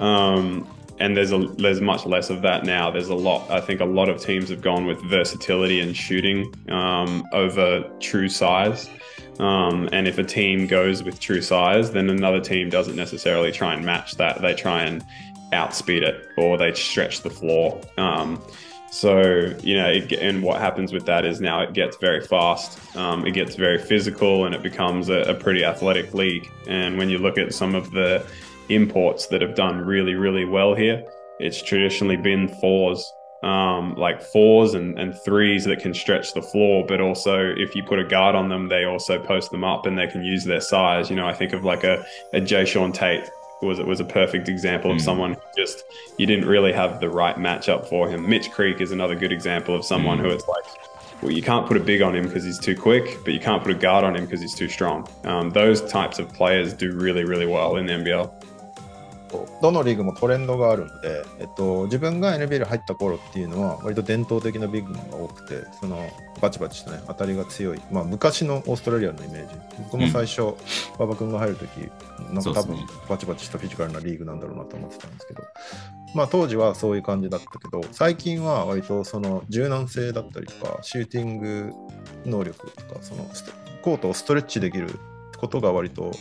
[0.00, 0.68] Um,
[1.00, 2.90] and there's a there's much less of that now.
[2.90, 3.50] There's a lot.
[3.50, 8.28] I think a lot of teams have gone with versatility and shooting um, over true
[8.28, 8.88] size.
[9.40, 13.74] Um, and if a team goes with true size, then another team doesn't necessarily try
[13.74, 14.40] and match that.
[14.40, 15.04] They try and
[15.52, 17.80] outspeed it or they stretch the floor.
[17.98, 18.40] Um,
[18.94, 22.78] so, you know, it, and what happens with that is now it gets very fast,
[22.96, 26.48] um, it gets very physical, and it becomes a, a, pretty athletic league.
[26.68, 28.24] And when you look at some of the
[28.68, 31.04] imports that have done really, really well here,
[31.40, 36.86] it's traditionally been fours, um, like fours and, and threes that can stretch the floor.
[36.86, 39.98] But also, if you put a guard on them, they also post them up and
[39.98, 41.10] they can use their size.
[41.10, 43.28] You know, I think of like a, a Jae'Sean Tate
[43.64, 45.00] was it was a perfect example of mm.
[45.00, 45.84] someone just
[46.18, 48.28] you didn't really have the right matchup for him.
[48.28, 50.22] Mitch Creek is another good example of someone mm.
[50.22, 50.64] who it's like,
[51.22, 53.62] well, you can't put a big on him because he's too quick, but you can't
[53.62, 55.08] put a guard on him because he's too strong.
[55.24, 58.43] Um, those types of players do really, really well in the NBL.
[59.62, 69.54] どのリーグもトレンドがあるので、えっと、自分が NBL 入った頃っていうのは割と伝統的なビッグマンが多くてそのバチバチしたね当たりが強い、まあ、昔のオーストラリアのイメージ。
[69.84, 70.54] 僕も最初
[70.98, 71.78] 馬場、君が入るとき
[72.32, 75.42] なんか多分バチバチしたフィジカルなリーグなんだろうなと思ってたんですけど、
[76.14, 81.72] まあ、当時はそういう感じだったけど最近は割とその柔軟性だったりとかシューティング
[82.24, 83.26] 能力とかその
[83.82, 84.98] コートをストレッチできる
[85.38, 86.12] ことが割と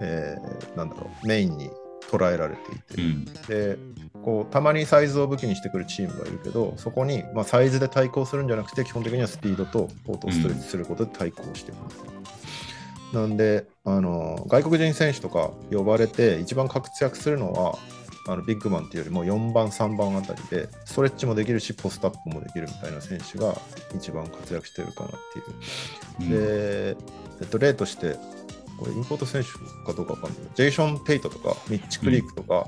[0.00, 1.70] えーなんだろう、メインに
[2.16, 3.24] 捉えられていて、うん。
[3.48, 3.78] で
[4.22, 12.04] こうたまにサイズを武器にしてくるチームがいるけど、そこに、まあ、サイズで対抗するんじゃなくて、基本的にはスピードとコートをストレッチすることで対抗していくんですよ。
[13.12, 17.78] なんであの、外国人選手とか呼ばれて、一番活躍するのは、
[18.26, 23.54] あのビッグマンっていうよりも4番、3番あたりで、ストレッチもできるし、ポストアップもできるみたいな選手が
[23.94, 25.44] 一番活躍してるかなっていう。
[26.20, 26.96] うんで、
[27.40, 28.16] えっと、例として、
[28.78, 29.50] これインポート選手
[29.86, 32.66] かどうかわかんないけどジェイション・ペイトとか、ミッチ・クリークとか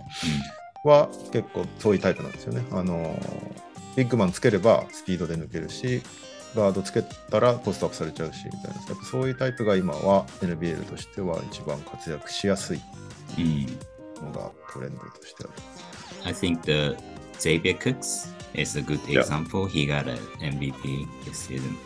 [0.85, 2.65] は結構そういうタイプなんですよね。
[2.73, 3.19] あの
[3.97, 6.03] ビッグマンつければスピードで抜けるし、
[6.55, 12.81] ガードつけたらポストアップされちゃうしみたいな、やっぱそういうタイプが今は NBL としては一番活躍しやすい
[13.39, 13.67] うん。
[14.25, 15.53] のがトレンドとしてある。
[16.25, 16.97] I think the
[17.39, 19.67] Xavier Cooks is a good example.
[19.67, 21.77] He got an MVP this season.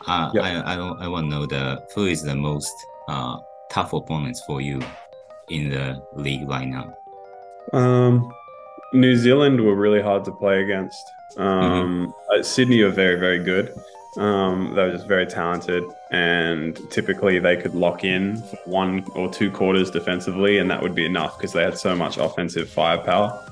[0.00, 0.62] Uh, Yeah.
[0.64, 2.72] I, I, I want to know the who is the most
[3.08, 3.38] uh,
[3.70, 4.80] tough opponents for you
[5.48, 6.94] in the league right now.
[7.72, 8.32] Um,
[8.92, 11.02] New Zealand were really hard to play against.
[11.36, 13.74] Um, uh, Sydney were very, very good.
[14.16, 19.30] Um, they were just very talented, and typically they could lock in for one or
[19.30, 23.44] two quarters defensively, and that would be enough because they had so much offensive firepower.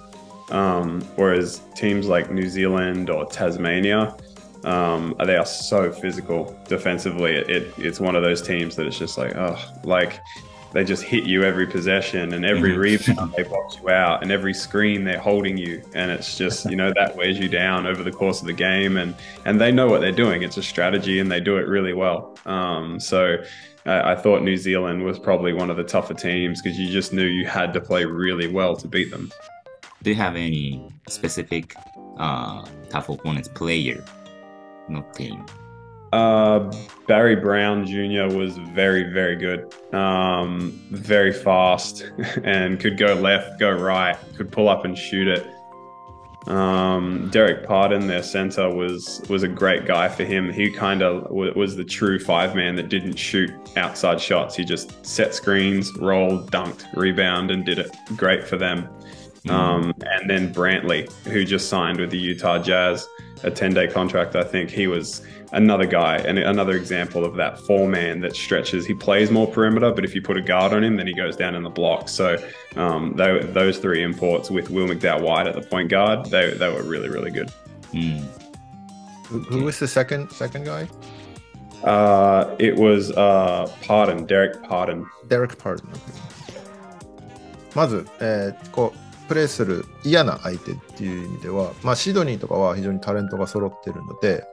[0.50, 4.16] Um, whereas teams like New Zealand or Tasmania,
[4.64, 7.35] um, they are so physical defensively.
[7.37, 10.21] It, it, it's one of those teams that it's just like, oh, like
[10.73, 12.79] they just hit you every possession and every Mhm.
[13.09, 15.83] rebound they box you out and every screen they're holding you.
[15.95, 18.97] And it's just you know that wears you down over the course of the game.
[18.97, 19.14] And
[19.45, 20.42] and they know what they're doing.
[20.42, 22.37] It's a strategy and they do it really well.
[22.47, 23.37] Um, so
[23.87, 27.12] I, I thought New Zealand was probably one of the tougher teams because you just
[27.12, 29.31] knew you had to play really well to beat them.
[30.03, 31.75] Do you have any specific
[32.19, 34.05] uh, tough opponents player,
[34.88, 35.16] not?
[36.12, 36.72] Uh,
[37.07, 38.35] Barry Brown Jr.
[38.35, 39.75] was very, very good.
[39.94, 42.11] Um, very fast
[42.44, 45.46] and could go left, go right, could pull up and shoot it.
[46.46, 50.53] Um, Derek Pardon, their center, was was a great guy for him.
[50.53, 54.55] He kind of w- was the true five man that didn't shoot outside shots.
[54.55, 58.88] He just set screens, rolled, dunked, rebound, and did it great for them.
[59.50, 63.08] Um, and then Brantley, who just signed with the Utah Jazz,
[63.43, 64.36] a 10 day contract.
[64.36, 65.21] I think he was
[65.52, 68.86] another guy and another example of that four man that stretches.
[68.86, 71.36] He plays more perimeter, but if you put a guard on him, then he goes
[71.36, 72.08] down in the block.
[72.08, 72.38] So
[72.76, 76.69] um, they, those three imports with Will McDowell White at the point guard, they, they
[76.71, 77.52] were really, really good.
[77.93, 78.21] うん。
[79.28, 80.88] Who, who was the second second guy?
[81.84, 85.06] Uh, it was uh, Pardon, Derek Pardon.
[85.28, 85.89] Derek Pardon。
[87.74, 94.45] まず、えーこう プレーする嫌な相手っていう意味では、まあ、シドニーとかは非常にタレントが揃ってるので、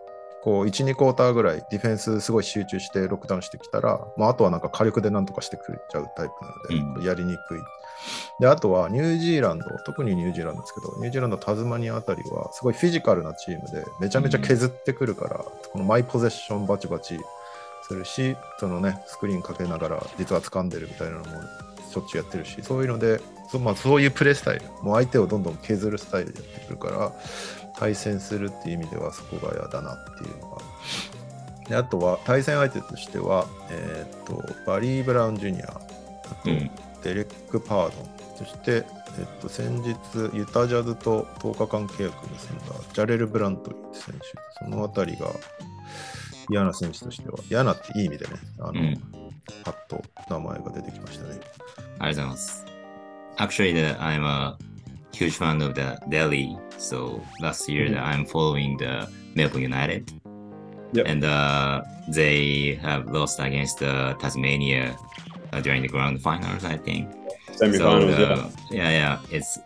[0.44, 7.62] こう1、2クォーターぐらいディフェンスすごい集中してロックダウンしてきたら、まあ、あとはなんか火力でなんとかしてくれちゃうタイプなので、やりにくい。
[8.42, 17.18] で、あとはニュージーランド、特にニュージーランドですけど、ニュージーランド、タズマニアあたりはすごいフィジカルなチームで、めちゃめちゃ削ってくるから、このマイポゼッションバチバチ
[17.88, 21.26] するし、そのね、スクリーンかけながら実は掴んでるみたいなのも
[21.90, 23.22] しょっちゅうやってるし、そういうので、
[23.54, 27.13] そ,、まあ、そういうプレースタイル、もう相手をどんどん削るスタイルでやってくるから、
[27.78, 30.62] 対戦するっていう意味ではそこが嫌だなっていうのが。
[31.70, 35.72] であとは対戦相手としては、えーっとバリー・ブラウン・ジュニア、あ
[36.44, 36.72] とうん
[37.04, 39.96] デレック・パードン、そして、えっと、先日、
[40.34, 42.63] ユタジャズと10日間契約を結んだ
[42.94, 45.28] ジャレル・ブラントリー選手、そのあたりが
[46.50, 49.24] 嫌な選手としては、嫌なっていい意味でね、あの、うん
[49.63, 51.32] パッと名前が出てきましたね。
[51.32, 52.73] ありがとうございます。
[53.39, 54.58] Actually, the, I'm a
[55.13, 56.60] huge fan of the Delly.
[56.78, 57.93] So last year, Mhm.
[57.93, 60.12] that I'm following the Melbourne United.
[60.93, 61.06] Yep.
[61.08, 64.96] And uh, they have lost against uh, Tasmania
[65.52, 67.10] uh, during the grand finals, I think.
[67.56, 68.50] So Semifinals, yeah.
[68.69, 69.58] yeah, yeah, it's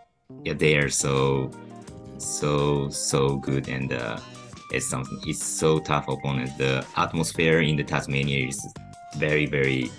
[0.44, 1.52] yeah, they are so
[2.18, 4.18] so so good and uh,
[4.72, 5.20] it's something.
[5.26, 6.58] It's so tough opponent.
[6.58, 8.60] The atmosphere in the Tasmania is
[9.18, 9.92] very very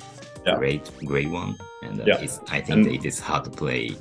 [0.49, 0.59] Yeah.
[0.59, 2.21] great great one, and uh, Yeah.
[2.25, 3.97] it's I think And- it is hard to play.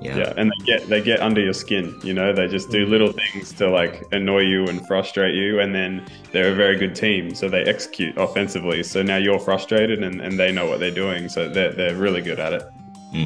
[0.00, 1.92] Yeah, Yeah, and they get they get under your skin.
[2.04, 5.74] You know, they just do little things to like annoy you and frustrate you, and
[5.74, 8.84] then they're a very good team, so they execute offensively.
[8.84, 12.22] So now you're frustrated, and, and they know what they're doing, so they're they're really
[12.22, 12.62] good at it.
[13.12, 13.20] うん。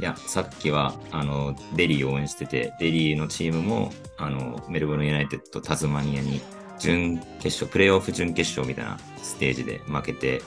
[0.00, 6.40] いや、さっきは、あの、デリーを応援してて、デリーのチームも、あの、メルボルンユナイテッド、タズマニアに、
[6.78, 10.40] 準決勝、プレーオフ準決勝みたいなステージで負けて、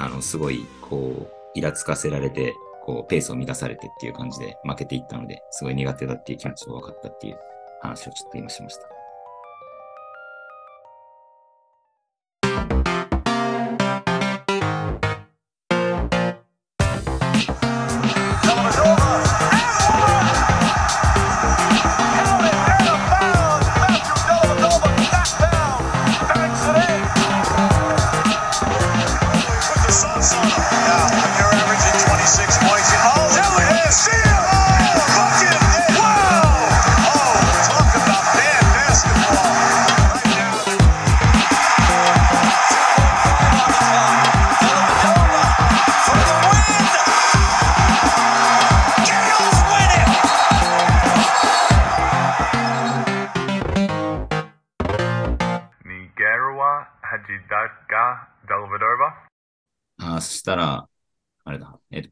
[0.00, 7.38] あの、すごい、こう、イラつかせられて、こう、ペースを乱されてっていう感じで負けていったので、すごい苦手だっていう気持ちが分かったっていう
[7.82, 8.99] 話をちょっと今しました。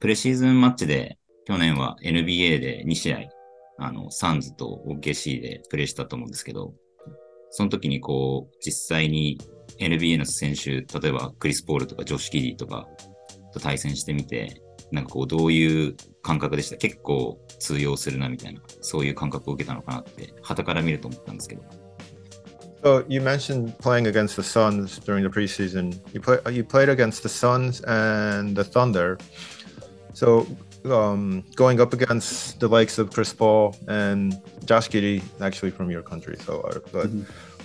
[0.08, 3.18] レシーズンマッチで、去年は NBA で2試合、
[3.78, 6.74] あの、サンズと OKC でプレイしたと思うんですけど、
[7.50, 9.38] その時にこう、実際に
[9.78, 12.88] NBA の選手、例えばクリス・ポールとかジョシュ・キディとか
[13.52, 16.76] と対戦してみて、なんかこう、どういう感覚でした？
[16.76, 21.62] 結構通用するなみたいな、そういう感覚を受けたのかなって、旗から見ると思ったんですけど。
[22.82, 26.00] So you mentioned playing against the Suns during the preseason.
[26.12, 29.18] You play you played against the Suns and the Thunder.
[30.18, 30.48] So
[30.84, 36.02] um, going up against the likes of Chris Paul and Josh Giddey, actually from your
[36.02, 36.36] country.
[36.40, 37.08] So, uh, but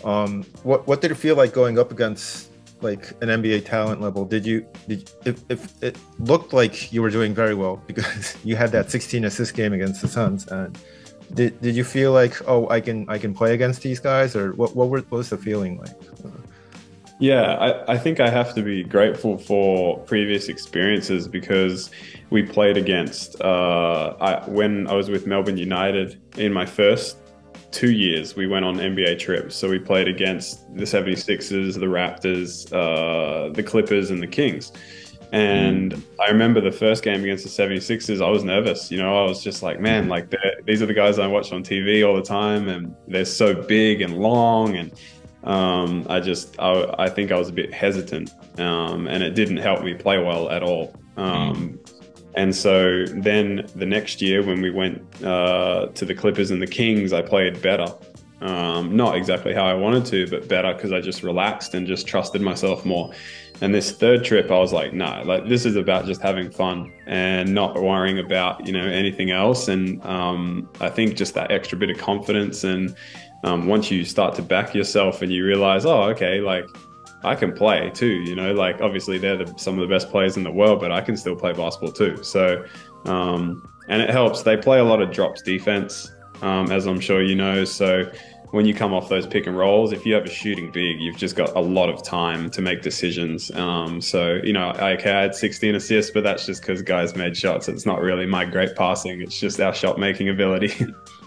[0.07, 4.23] um, what what did it feel like going up against like an NBA talent level?
[4.23, 8.55] Did you did if, if it looked like you were doing very well because you
[8.55, 10.77] had that 16 assist game against the Suns and
[11.33, 14.53] did, did you feel like oh I can I can play against these guys or
[14.53, 15.97] what what, were, what was the feeling like?
[17.19, 21.91] Yeah, I, I think I have to be grateful for previous experiences because
[22.31, 27.17] we played against, uh, I, when I was with Melbourne United in my first
[27.71, 29.55] two years, we went on NBA trips.
[29.55, 34.71] So we played against the 76ers, the Raptors, uh, the Clippers, and the Kings.
[35.33, 38.91] And I remember the first game against the 76ers, I was nervous.
[38.91, 40.31] You know, I was just like, man, like
[40.65, 44.01] these are the guys I watch on TV all the time, and they're so big
[44.01, 44.77] and long.
[44.77, 44.93] And
[45.43, 49.57] um, I just, I, I think I was a bit hesitant, um, and it didn't
[49.57, 50.95] help me play well at all.
[51.17, 51.79] Um,
[52.35, 56.67] and so then the next year, when we went uh, to the Clippers and the
[56.67, 57.93] Kings, I played better.
[58.41, 62.07] Um, not exactly how I wanted to, but better because I just relaxed and just
[62.07, 63.13] trusted myself more.
[63.61, 66.91] And this third trip, I was like, no, like this is about just having fun
[67.05, 69.69] and not worrying about you know anything else.
[69.69, 72.93] And um, I think just that extra bit of confidence and
[73.43, 76.65] um, once you start to back yourself and you realize, oh, okay, like
[77.23, 78.07] I can play too.
[78.07, 80.91] You know, like obviously they're the, some of the best players in the world, but
[80.91, 82.23] I can still play basketball too.
[82.23, 82.65] So,
[83.05, 84.43] um, and it helps.
[84.43, 87.65] They play a lot of drops defense, um, as I'm sure you know.
[87.65, 88.09] So
[88.51, 91.17] when you come off those pick and rolls, if you have a shooting big, you've
[91.17, 93.51] just got a lot of time to make decisions.
[93.51, 97.35] Um, so you know, I, I had 16 assists, but that's just because guys made
[97.35, 97.67] shots.
[97.67, 99.21] It's not really my great passing.
[99.21, 100.93] It's just our shot making ability.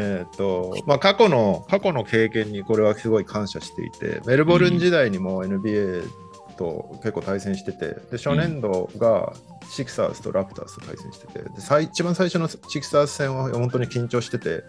[0.00, 6.08] えーとまあ、過去の過去の経験にこれはすごい感謝していてメルボルン時代にも NBA
[6.56, 9.32] と結構対戦しててで初年度が
[9.70, 14.64] シクサーズとラプターズと対戦しててで一番最初のシクサーズ戦は本当に緊張してて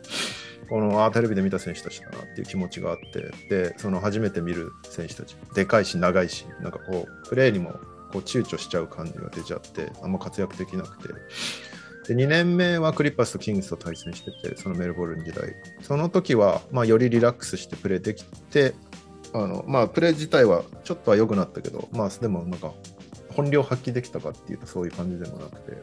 [0.70, 7.72] このあテレビで見た選手たちだなっていう気持ちがあってでその初めて見る選手たちでかいし長いしなんかこうプレーにも
[8.12, 11.14] こう躊躇しちゃう感じが出ちゃってあんま活躍できなくて。
[12.08, 15.56] で2年目はクリッパースとキングスと対戦しててそのメルボルン時代。
[15.82, 18.74] その時は、まあ、よりリラックスしてプレーできて
[19.34, 22.74] あの、まあ、プレー自体はちょっとは良くなったけど、まあ、でもなんか
[23.36, 25.78] 本領発揮できたかっていうとそういう感じでもなくて。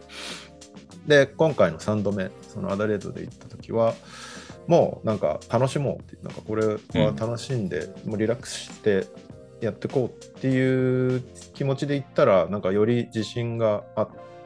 [1.06, 3.94] で今回の3度目そのアダレードで行った時は
[4.66, 6.78] もうなんか楽しもうってなんかこれは
[7.16, 9.06] 楽しんで、もうリラックスして
[9.62, 11.22] やっていこうっていう
[11.54, 13.84] 気持ちでいったらなんかより自信が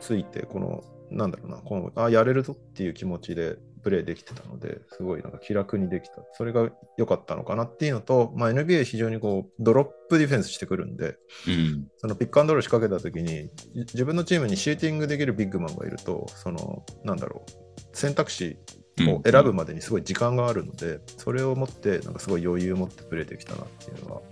[0.01, 11.89] ついてこのなんだろうなこのあやれるぞっていう気持ちでプレーできてたのですごいなんか気楽にできたそれが良かったのかなっていうのと、まあ、NBA 非常にこうドロップディフェンスしてくるんでうん。
[11.99, 18.57] そのピックアンドロール仕掛けた時にじ自分のチームにシューティングできるビッグマンがいるとそのなんだろう選択肢
[19.01, 24.23] を選ぶまでにすごい時間があるので、それを持ってなんかすごい余裕を持ってプレーできたなっていうのは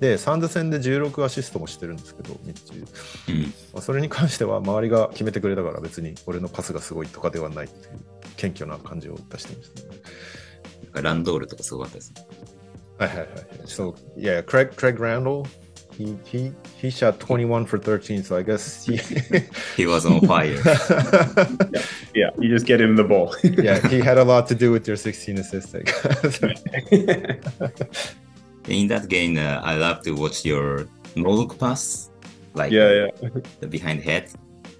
[0.00, 2.84] でサンズ戦で16アシストもしてるんですけど日中、
[3.28, 3.42] うん。
[3.42, 8.00] まあ、それに関しては周りが決めてくれたから別に俺のパスがすごいとかではないっていう
[8.36, 10.00] 謙虚な感じを出してましたね
[10.84, 12.26] なんかランドールとかすごかったですね。
[12.98, 13.28] はいはいはい。
[13.66, 15.46] So, yeah, Craig, Craig Randall,
[15.96, 18.96] he, he, he shot 21 for 13, so I guess he,
[19.76, 20.54] He was on fire.
[22.14, 23.34] yeah, you just get him the ball.
[23.42, 25.74] yeah, he had a lot to do with your 16 assists.
[28.68, 32.10] In that game, uh, I love to watch your no look pass,
[32.54, 33.28] like yeah, yeah,
[33.60, 34.30] the behind head.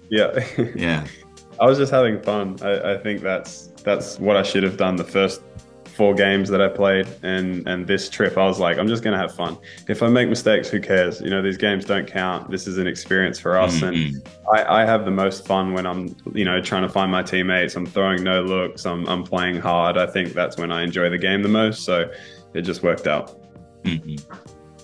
[0.09, 0.31] yeah.
[0.75, 1.05] Yeah.
[1.59, 2.57] I was just having fun.
[2.61, 5.41] I, I think that's that's what I should have done the first
[5.85, 9.17] four games that I played, and and this trip I was like, I'm just gonna
[9.17, 9.57] have fun.
[9.89, 11.19] If I make mistakes, who cares?
[11.19, 12.49] You know, these games don't count.
[12.49, 14.27] This is an experience for us, and Mhm.
[14.55, 17.75] I, I have the most fun when I'm you know trying to find my teammates.
[17.75, 18.85] I'm throwing no looks.
[18.85, 19.97] I'm I'm playing hard.
[19.97, 21.83] I think that's when I enjoy the game the most.
[21.83, 22.09] So
[22.53, 23.35] it just worked out.
[23.83, 24.21] Mhm.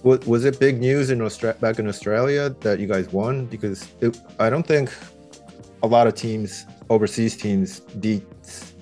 [0.03, 3.45] was, was it big news in Austra- back in Australia that you guys won?
[3.45, 4.89] Because it, I don't think
[5.83, 8.23] a lot of teams, overseas teams, beat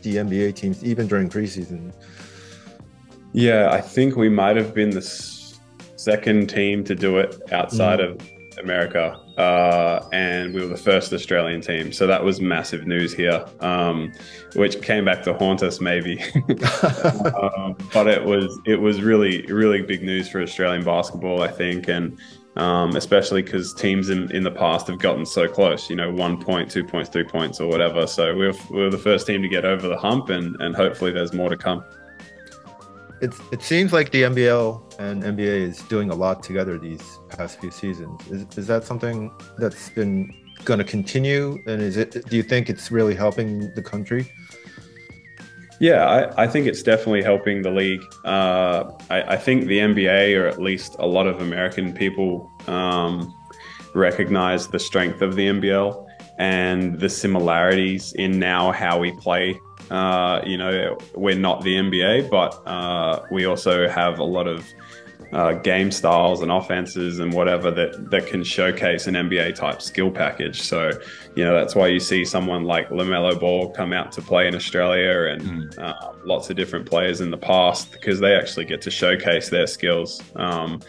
[0.01, 1.93] the NBA teams even during preseason.
[3.33, 5.59] Yeah, I think we might have been the s-
[5.95, 8.17] second team to do it outside of
[8.63, 11.91] America, uh, and we were the first Australian team.
[11.91, 14.11] So that was massive news here, um,
[14.55, 16.21] which came back to haunt us maybe.
[16.35, 21.87] um, but it was it was really really big news for Australian basketball, I think,
[21.87, 22.17] and
[22.55, 25.89] um, especially because teams in, in the past have gotten so close.
[25.89, 28.05] You know, one point, two points, three points, or whatever.
[28.05, 30.75] So we were, we were the first team to get over the hump, and and
[30.75, 31.83] hopefully there's more to come.
[33.23, 37.57] It's, it seems like the NBL and NBA is doing a lot together these past
[37.61, 38.19] few seasons.
[38.29, 40.29] Is, is that something that's been
[40.65, 41.57] going to continue?
[41.65, 42.25] And is it?
[42.29, 44.29] Do you think it's really helping the country?
[45.79, 48.03] Yeah, I, I think it's definitely helping the league.
[48.25, 53.33] Uh, I, I, think the NBA, or at least a lot of American people, um,
[53.95, 56.05] recognize the strength of the NBL
[56.39, 59.57] and the similarities in now how we play.
[59.89, 64.65] Uh, you know, we're not the NBA, but uh, we also have a lot of
[65.33, 70.11] uh, game styles and offenses and whatever that that can showcase an NBA type skill
[70.11, 70.61] package.
[70.61, 70.91] So,
[71.35, 74.55] you know, that's why you see someone like LaMelo Ball come out to play in
[74.55, 75.79] Australia and mm.
[75.79, 79.65] uh, lots of different players in the past because they actually get to showcase their
[79.65, 80.21] skills.
[80.35, 80.81] Um,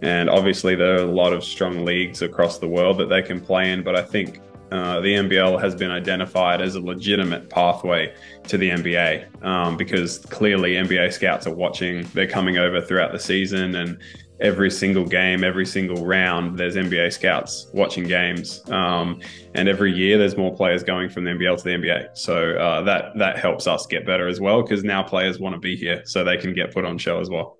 [0.00, 3.40] and obviously, there are a lot of strong leagues across the world that they can
[3.40, 4.40] play in, but I think
[4.73, 8.11] uh, the NBL has been identified as a legitimate pathway
[8.47, 12.07] to the NBA um, because clearly NBA scouts are watching.
[12.15, 13.99] They're coming over throughout the season, and
[14.39, 18.67] every single game, every single round, there's NBA scouts watching games.
[18.71, 19.21] Um,
[19.53, 22.17] and every year, there's more players going from the NBL to the NBA.
[22.17, 25.59] So uh, that that helps us get better as well because now players want to
[25.59, 27.57] be here, so they can get put on show as well.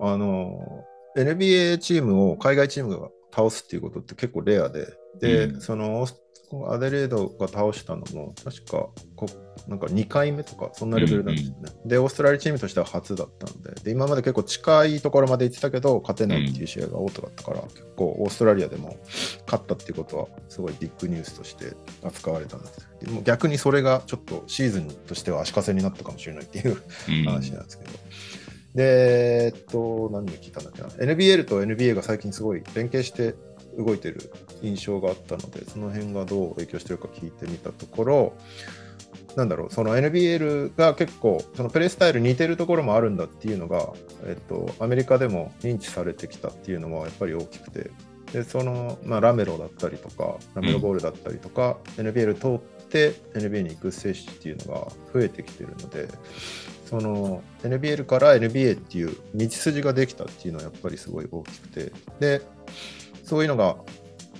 [0.00, 4.86] あの NBA チームを海外チームが倒すっていうことって結構レアで、
[5.21, 6.07] で、うん、その
[6.69, 9.27] アデレードが倒したのも、確かこ
[9.67, 11.87] なんか2回目とか、そんなレベルなんですよね、うんうん。
[11.87, 18.97] で、オーストラリアチームとしては初だったので、で今まで結構近いところまで行ってたけど、勝てないっていう試合が多かったから、うん、結構オーストラリアでも
[19.45, 26.81] 勝ったっていうことは、すごいビッグニュースとして扱われたんですでも逆にそれがちょっとシーズンとしては足かせになったかもしれないっていう
[27.25, 27.91] 話なんですけど。
[28.75, 30.87] で、えっと、何で聞いたんだっけな。
[30.87, 33.35] NBL と NBA が最近すごい連携して
[33.77, 38.33] 動いてる印象があったので、その辺がどう影響してるか聞いてみたところ、
[39.35, 43.93] なんだろう、その NBL が結構、そのプレイスタイル似てるところもあるんだっていうのが、
[44.25, 47.91] えっと、アメリカでも認知されてきたっていうのはやっぱり大きくて、
[48.33, 56.07] で、その、まあ、ラメロだったりとか、ラメロボールだったりとか、うん、NBL 通って NBA に行く選手っていうのが増えてきてるので、
[56.85, 62.41] その NBL から NBA っていう道筋ができたっていうのはやっぱりすごい大きくて、で、
[63.31, 63.77] そういうのが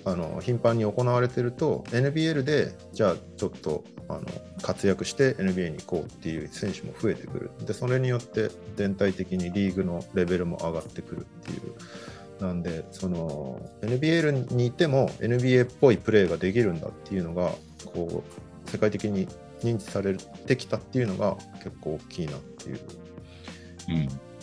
[0.03, 4.21] あの頻繁に行われてると NBL でじゃあちょっとあの
[4.61, 17.53] 活躍して NBA に行こうっていう選手も増えてくるでそれによって全体的にリーグのレベルも上がってくるっていうなんでその NBL にいても NBA っぽいプレーができるんだっていうのが
[17.85, 18.25] こ
[18.67, 19.25] う世界的に
[19.63, 22.79] 認知されてきたっていうのが結構大きいなっていう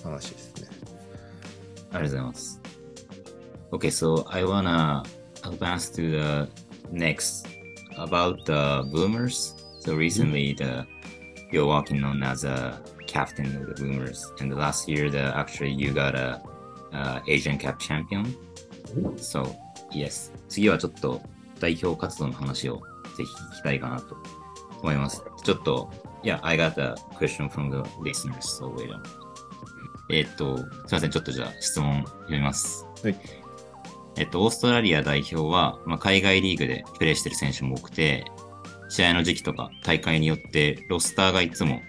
[0.03, 0.69] 話ですね。
[1.91, 2.58] うん、ありがとうございます。
[3.74, 5.04] Okay, so I wanna
[5.44, 6.50] advance to the
[6.92, 7.48] next
[7.98, 9.56] about the boomers.
[9.80, 10.86] So recently, the
[11.52, 15.72] you're working on as a captain of the boomers, and the last year, the actually
[15.72, 16.42] you got a
[16.94, 18.36] uh, Asian Cup champion.
[19.18, 19.56] So
[19.92, 21.22] yes, 次はちょっと
[21.60, 22.78] 代表活動の話を
[23.18, 24.16] ぜひ聞きたいかなと
[24.82, 25.24] 思います。
[25.44, 25.90] ちょっと、
[26.24, 29.02] Yeah, I got a question from the listeners, so wait a
[30.10, 32.86] えっと、すみません、ちょっとじゃあ質問読みます。
[33.04, 33.16] はい。
[34.19, 38.25] えっと、オーストラリア代表は、まあ、海外リーグでプレーしてる選手も多くて、
[38.89, 41.81] 試合の時期とか大会によってロスターがいつも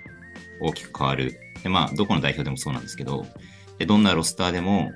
[0.62, 1.40] 大きく変わる。
[1.64, 3.26] で、まあ、どこの代表でもそうなんですけど、
[3.80, 4.92] でどんなロスターでも、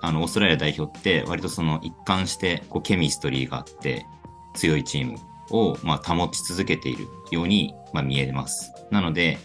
[0.00, 4.06] あの、オーストラリア代表って割とその一貫してこうケミストリーがあって
[4.54, 5.18] 強いチーム
[5.50, 8.72] を、まあ、保ち続けているように、まあ、見えます。
[8.90, 9.38] なので、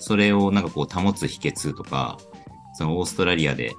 [0.00, 2.18] それをなんかこう保つ秘訣とか、
[2.74, 3.74] そのオーストラリアで、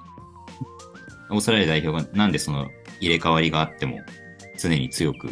[1.29, 2.67] オーストラリア代表がなんでその
[3.01, 3.99] 入れ替わりがあっても
[4.57, 5.29] 常に強く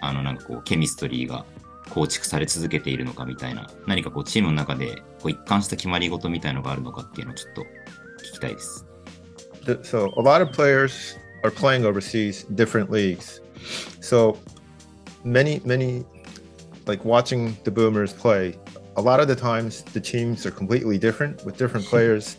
[0.00, 1.44] あのなんかこうケミストリーが
[1.90, 8.86] 構築され続けているのかみたいな何かこうチームの中でこう一貫した決まり事みたいのがあるのかっていうのをちょっと聞きたいです。
[9.82, 13.40] So a lot of players are playing overseas, different leagues.
[14.00, 14.38] So
[15.22, 16.04] many, many,
[16.86, 18.58] like watching the Boomers play,
[18.96, 22.36] a lot of the times the teams are completely different with different players.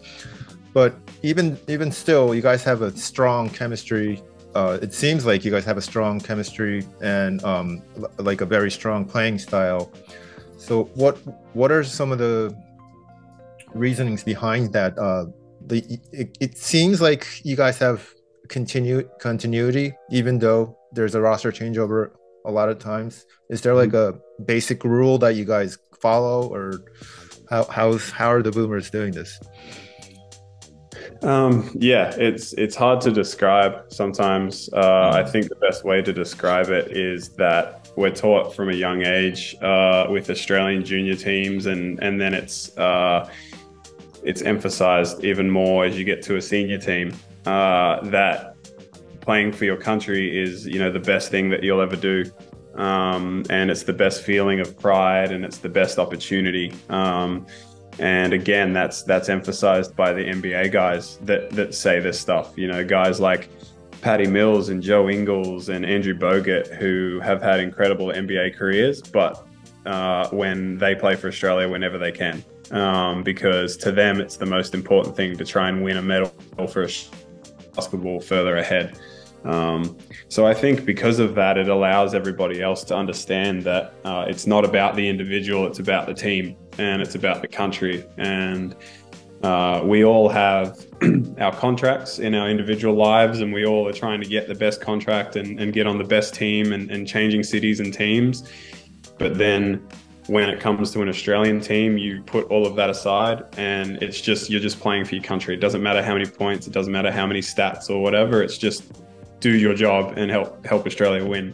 [0.74, 4.24] But even even still, you guys have a strong chemistry
[4.56, 7.82] uh, it seems like you guys have a strong chemistry and um,
[8.18, 9.92] like a very strong playing style.
[10.58, 11.18] So what
[11.56, 12.56] what are some of the
[13.74, 15.26] reasonings behind that uh,
[15.66, 18.14] the it, it seems like you guys have
[18.50, 22.12] continue continuity even though there's a roster changeover
[22.46, 23.26] a lot of times.
[23.50, 26.84] Is there like a basic rule that you guys follow, or
[27.50, 29.40] how how's how are the boomers doing this?
[31.24, 34.70] Um, yeah, it's it's hard to describe sometimes.
[34.74, 38.74] Uh, I think the best way to describe it is that we're taught from a
[38.74, 43.30] young age uh, with Australian junior teams, and and then it's uh,
[44.24, 47.14] it's emphasized even more as you get to a senior team
[47.46, 48.56] uh, that
[49.22, 52.26] playing for your country is you know the best thing that you'll ever do.
[52.76, 56.74] Um, and it's the best feeling of pride, and it's the best opportunity.
[56.90, 57.46] Um,
[58.02, 62.52] and again, that's that's emphasized by the NBA guys that that say this stuff.
[62.58, 63.48] You know, guys like
[64.02, 69.48] Patty Mills and Joe Ingles and Andrew Bogut, who have had incredible NBA careers, but
[69.86, 74.48] uh, when they play for Australia whenever they can, um, because to them it's the
[74.48, 76.34] most important thing to try and win a medal
[76.70, 76.88] for
[77.76, 78.98] basketball further ahead.
[79.44, 79.98] Um,
[80.30, 84.46] so I think because of that, it allows everybody else to understand that uh, it's
[84.46, 88.06] not about the individual, it's about the team and it's about the country.
[88.18, 88.76] And
[89.44, 90.86] uh, we all have
[91.40, 94.82] our contracts in our individual lives, and we all are trying to get the best
[94.82, 98.48] contract and, and get on the best team and, and changing cities and teams.
[99.18, 99.88] But then
[100.28, 104.22] when it comes to an Australian team, you put all of that aside and it's
[104.22, 105.56] just, you're just playing for your country.
[105.56, 108.44] It doesn't matter how many points, it doesn't matter how many stats or whatever.
[108.44, 108.84] It's just
[109.42, 111.54] do your job and help help Australia win.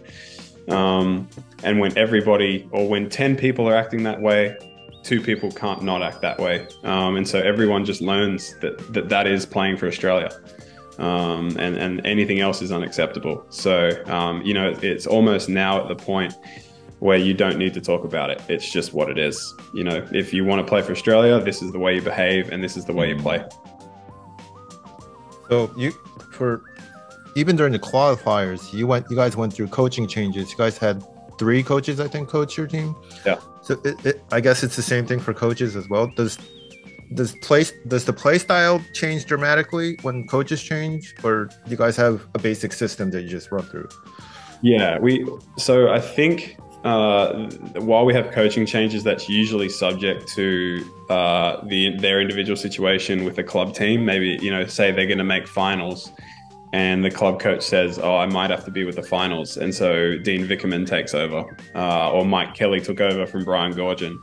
[0.69, 1.27] Um,
[1.63, 4.55] and when everybody or when 10 people are acting that way,
[5.03, 6.67] two people can't not act that way.
[6.83, 10.29] Um, and so everyone just learns that that, that is playing for Australia.
[10.99, 13.45] Um, and, and anything else is unacceptable.
[13.49, 16.33] So, um, you know, it's almost now at the point
[16.99, 18.41] where you don't need to talk about it.
[18.49, 19.53] It's just what it is.
[19.75, 22.51] You know, if you want to play for Australia, this is the way you behave
[22.51, 23.45] and this is the way you play.
[25.49, 25.91] So you
[26.33, 26.63] for
[27.37, 30.51] even during the qualifiers, you went, you guys went through coaching changes.
[30.51, 31.03] You guys had
[31.37, 32.95] three coaches, I think, coach your team.
[33.27, 33.39] Yeah.
[33.61, 36.07] So it, it, I guess it's the same thing for coaches as well.
[36.07, 36.39] Does
[37.13, 41.95] does play does the play style change dramatically when coaches change, or do you guys
[41.95, 43.87] have a basic system that you just run through?
[44.63, 45.25] Yeah, we.
[45.57, 51.95] So I think uh, while we have coaching changes, that's usually subject to uh, the
[51.97, 54.03] their individual situation with the club team.
[54.05, 56.11] Maybe you know, say they're going to make finals
[56.73, 59.73] and the club coach says, "Oh, I might have to be with the finals," and
[59.73, 64.17] so Dean Vickerman takes over, uh, or Mike Kelly took over from Brian Goorjian.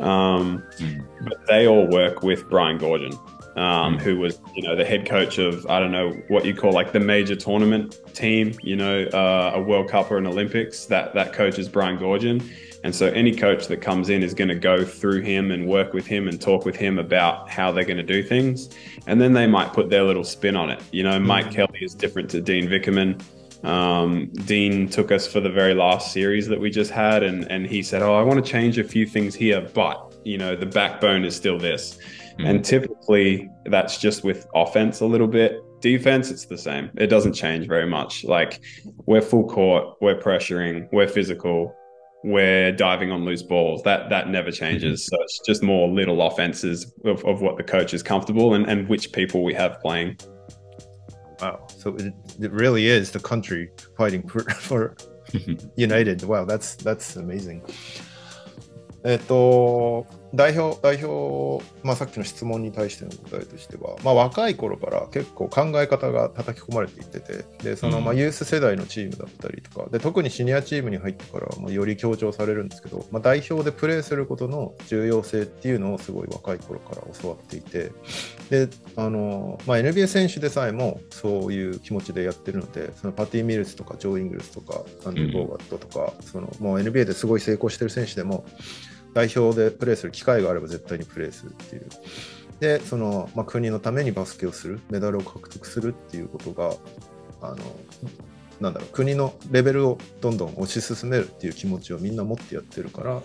[0.00, 1.04] Um, mm.
[1.22, 3.14] But they all work with Brian Goorjian,
[3.56, 4.00] um, mm.
[4.00, 6.92] who was, you know, the head coach of I don't know what you call like
[6.92, 10.86] the major tournament team, you know, uh, a World Cup or an Olympics.
[10.86, 12.48] That that coach is Brian Goorjian
[12.84, 15.92] and so any coach that comes in is going to go through him and work
[15.92, 18.70] with him and talk with him about how they're going to do things.
[19.06, 20.80] And then they might put their little spin on it.
[20.92, 21.54] You know, Mike mm-hmm.
[21.54, 23.20] Kelly is different to Dean Vickerman.
[23.64, 27.66] Um, Dean took us for the very last series that we just had, and, and
[27.66, 30.66] he said, Oh, I want to change a few things here, but, you know, the
[30.66, 31.98] backbone is still this.
[32.38, 32.46] Mm-hmm.
[32.46, 35.60] And typically that's just with offense a little bit.
[35.80, 36.90] Defense, it's the same.
[36.96, 38.24] It doesn't change very much.
[38.24, 38.60] Like
[39.06, 41.76] we're full court, we're pressuring, we're physical,
[42.23, 43.83] we're diving on loose balls.
[43.83, 45.01] That that never changes.
[45.01, 45.15] Mm-hmm.
[45.15, 48.87] So it's just more little offenses of, of what the coach is comfortable and, and
[48.87, 50.17] which people we have playing.
[51.41, 51.67] Wow.
[51.67, 54.95] So it, it really is the country fighting for, for
[55.75, 56.23] United.
[56.23, 57.61] Wow, that's that's amazing.
[59.05, 77.92] えっと 代表代表、まあ、さっきの質問に対しての答えとしては、まあ、若い頃から結構考え方が叩き込まれていっててでそのまあユース世代のチームだったりとかで特にシニアチームに入ってからもより強調されるんですけど、まあ、代表でプレーすることの重要性っていうのをすごい若い頃から教わっていて
[78.50, 88.44] であの、まあ、NBA 選手でさえもそういう気持ちでやってるのでそのパティ・ミルスとかジョー・イングルスとかアンディ・ボーガットとか、そのもう NBA ですごい成功してる選手でも
[89.14, 91.86] 代表でプレーする機会があれば絶対にプレーするっていう。
[92.60, 96.74] で、その、まあ、国のためにバスケをする、メダルを獲得するっていうことが、
[97.40, 97.56] あの、
[98.60, 103.22] なんだろう、国のレベルをどんどん推し進めるっていう気持ちをみんな持ってやってるから、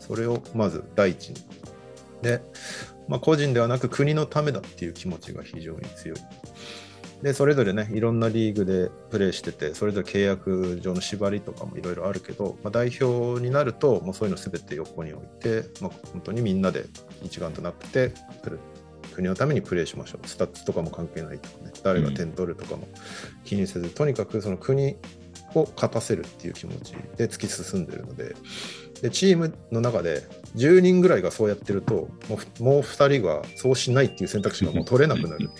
[0.00, 1.36] それをまず第一に。
[2.22, 2.42] で、
[3.08, 6.18] まあ、個人ではなく国のためだっていう気持ちが非常に強い。
[7.22, 16.86] で、それぞれね、いろんなリーグでプレーしてて、それぞれ契約上の縛りとかもいろいろあるけど、まあ、代表になると、もうそういうの全て横に置いて、まあ、本当にみんなで
[17.22, 18.12] 一丸となって
[19.14, 20.26] 国のためにプレーしましょう。
[20.26, 22.88] スタッツとかも関係ないとかね、誰が点取るとかも
[23.44, 24.96] 気にせず、うん、とにかくその国
[25.54, 28.34] を勝たせるっていう気持ちで突き進んでるので
[29.02, 30.22] でチームの中で
[30.54, 35.50] 10人ぐらいがそうやってるともうもう2人がそうしないっていう選択肢がもう取れなくなる。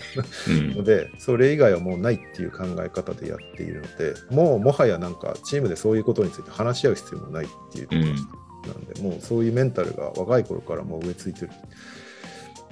[0.48, 0.74] うん。
[0.76, 11.50] のでそれ以外はもうないっていう考え方でやっているのでもうもはやなんかチームでそういうことについて話し合う必要もないっていうことなんでもうそういうメンタルが若い頃からもう植え付いてる。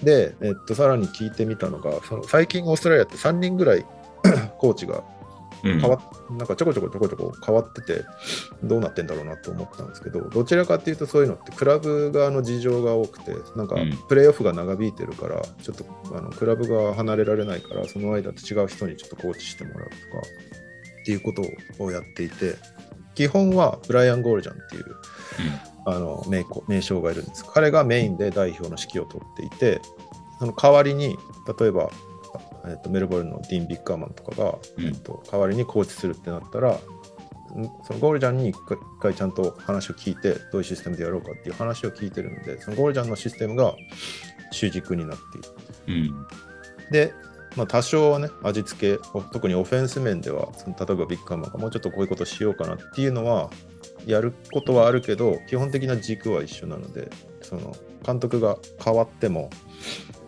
[0.04, 3.84] で、えっと、さらに聞いてみたのがその最近オーストラリアって3人ぐらい
[4.58, 5.19] コーチがうん
[5.62, 8.04] 変わっ、なんかちょこちょこちょこちょこ変わってて
[8.62, 13.96] どうなってんだろうなと思ったんですけどどちらかっていうとそういうのってクラブ側の事情が多くてなんかうん。
[14.08, 15.84] プレーオフが長引いてるからちょっと
[16.16, 19.96] あのクラブが離れられないからその間って違う人にちょっとコーチしてもらうとか
[21.02, 21.42] っていうこと
[21.82, 22.56] をやっていて
[23.14, 24.84] 基本はブライアン・ゴールジャンっていう
[25.86, 27.44] あの名子名将がいるんです。
[27.44, 29.80] 彼がメインで代表の指揮を取っていて
[30.38, 31.16] その代わりに
[31.58, 31.90] 例えば、
[32.66, 34.86] えっと、メルボルンのディーン・ビッカーマンとかが、うん。
[34.86, 36.78] えっと、代わりにコーチするってなったら
[37.58, 38.56] んそのゴールジャンに一
[39.00, 43.74] 回ちゃんと話を聞いてどういうシステムでやろうかっていう話を聞いてるのでそのゴールジャンのシステムが
[44.52, 45.48] 主軸になっている。
[45.88, 46.26] うん。
[46.90, 47.14] で、
[47.56, 53.50] まあ、多少はね味付けお特にオフェンス面ではその例えばビッグカーマンがもうちょっとこういうことしようかなっていうのは
[54.06, 57.10] やることはあるけど基本的な軸は一緒なので
[57.42, 59.50] その監督が変わっても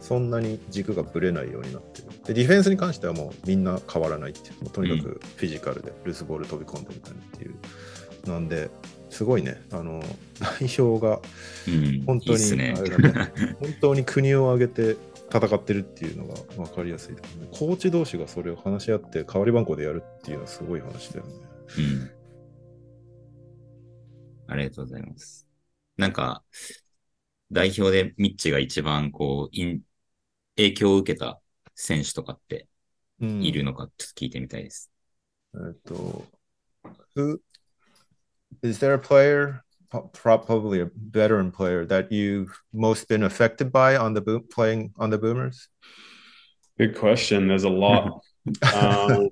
[0.00, 7.56] そんなに軸がぶれないようになってるでディフェンスに関してはもうみんな変わらないっていうもうとにかくフィジカルでルースボール飛び込んでみたいなっていう
[8.30, 8.70] なんで
[9.10, 10.02] すごいねあの
[10.38, 11.20] 代表が
[11.68, 12.74] うん本当にいいっすね
[13.60, 14.96] 本当に国を挙げて
[15.32, 17.14] 戦ってるっていうのが分かりやすい。
[17.52, 21.32] コーチ同士がそれを話し合って代わり番号でやるっていうのはすごい話だよね。
[21.78, 22.10] うん。
[24.52, 25.48] ありがとうございます。
[25.96, 26.44] なんか、
[27.50, 29.80] 代表でミッチが一番こう、
[30.56, 31.40] 影響を受けた
[31.81, 32.67] 選手とかって
[33.21, 34.91] うんいるのかちょっと聞いてみたいです。
[35.55, 36.25] えっと、
[37.15, 37.39] who
[38.63, 43.95] is there a player, po- probably a veteran player that you've most been affected by
[43.97, 45.69] on the boom, playing on the Boomers?
[46.77, 47.47] Good question.
[47.47, 48.21] There's a lot.
[48.73, 49.29] um,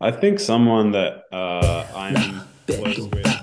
[0.00, 3.35] I think someone that uh, I'm close with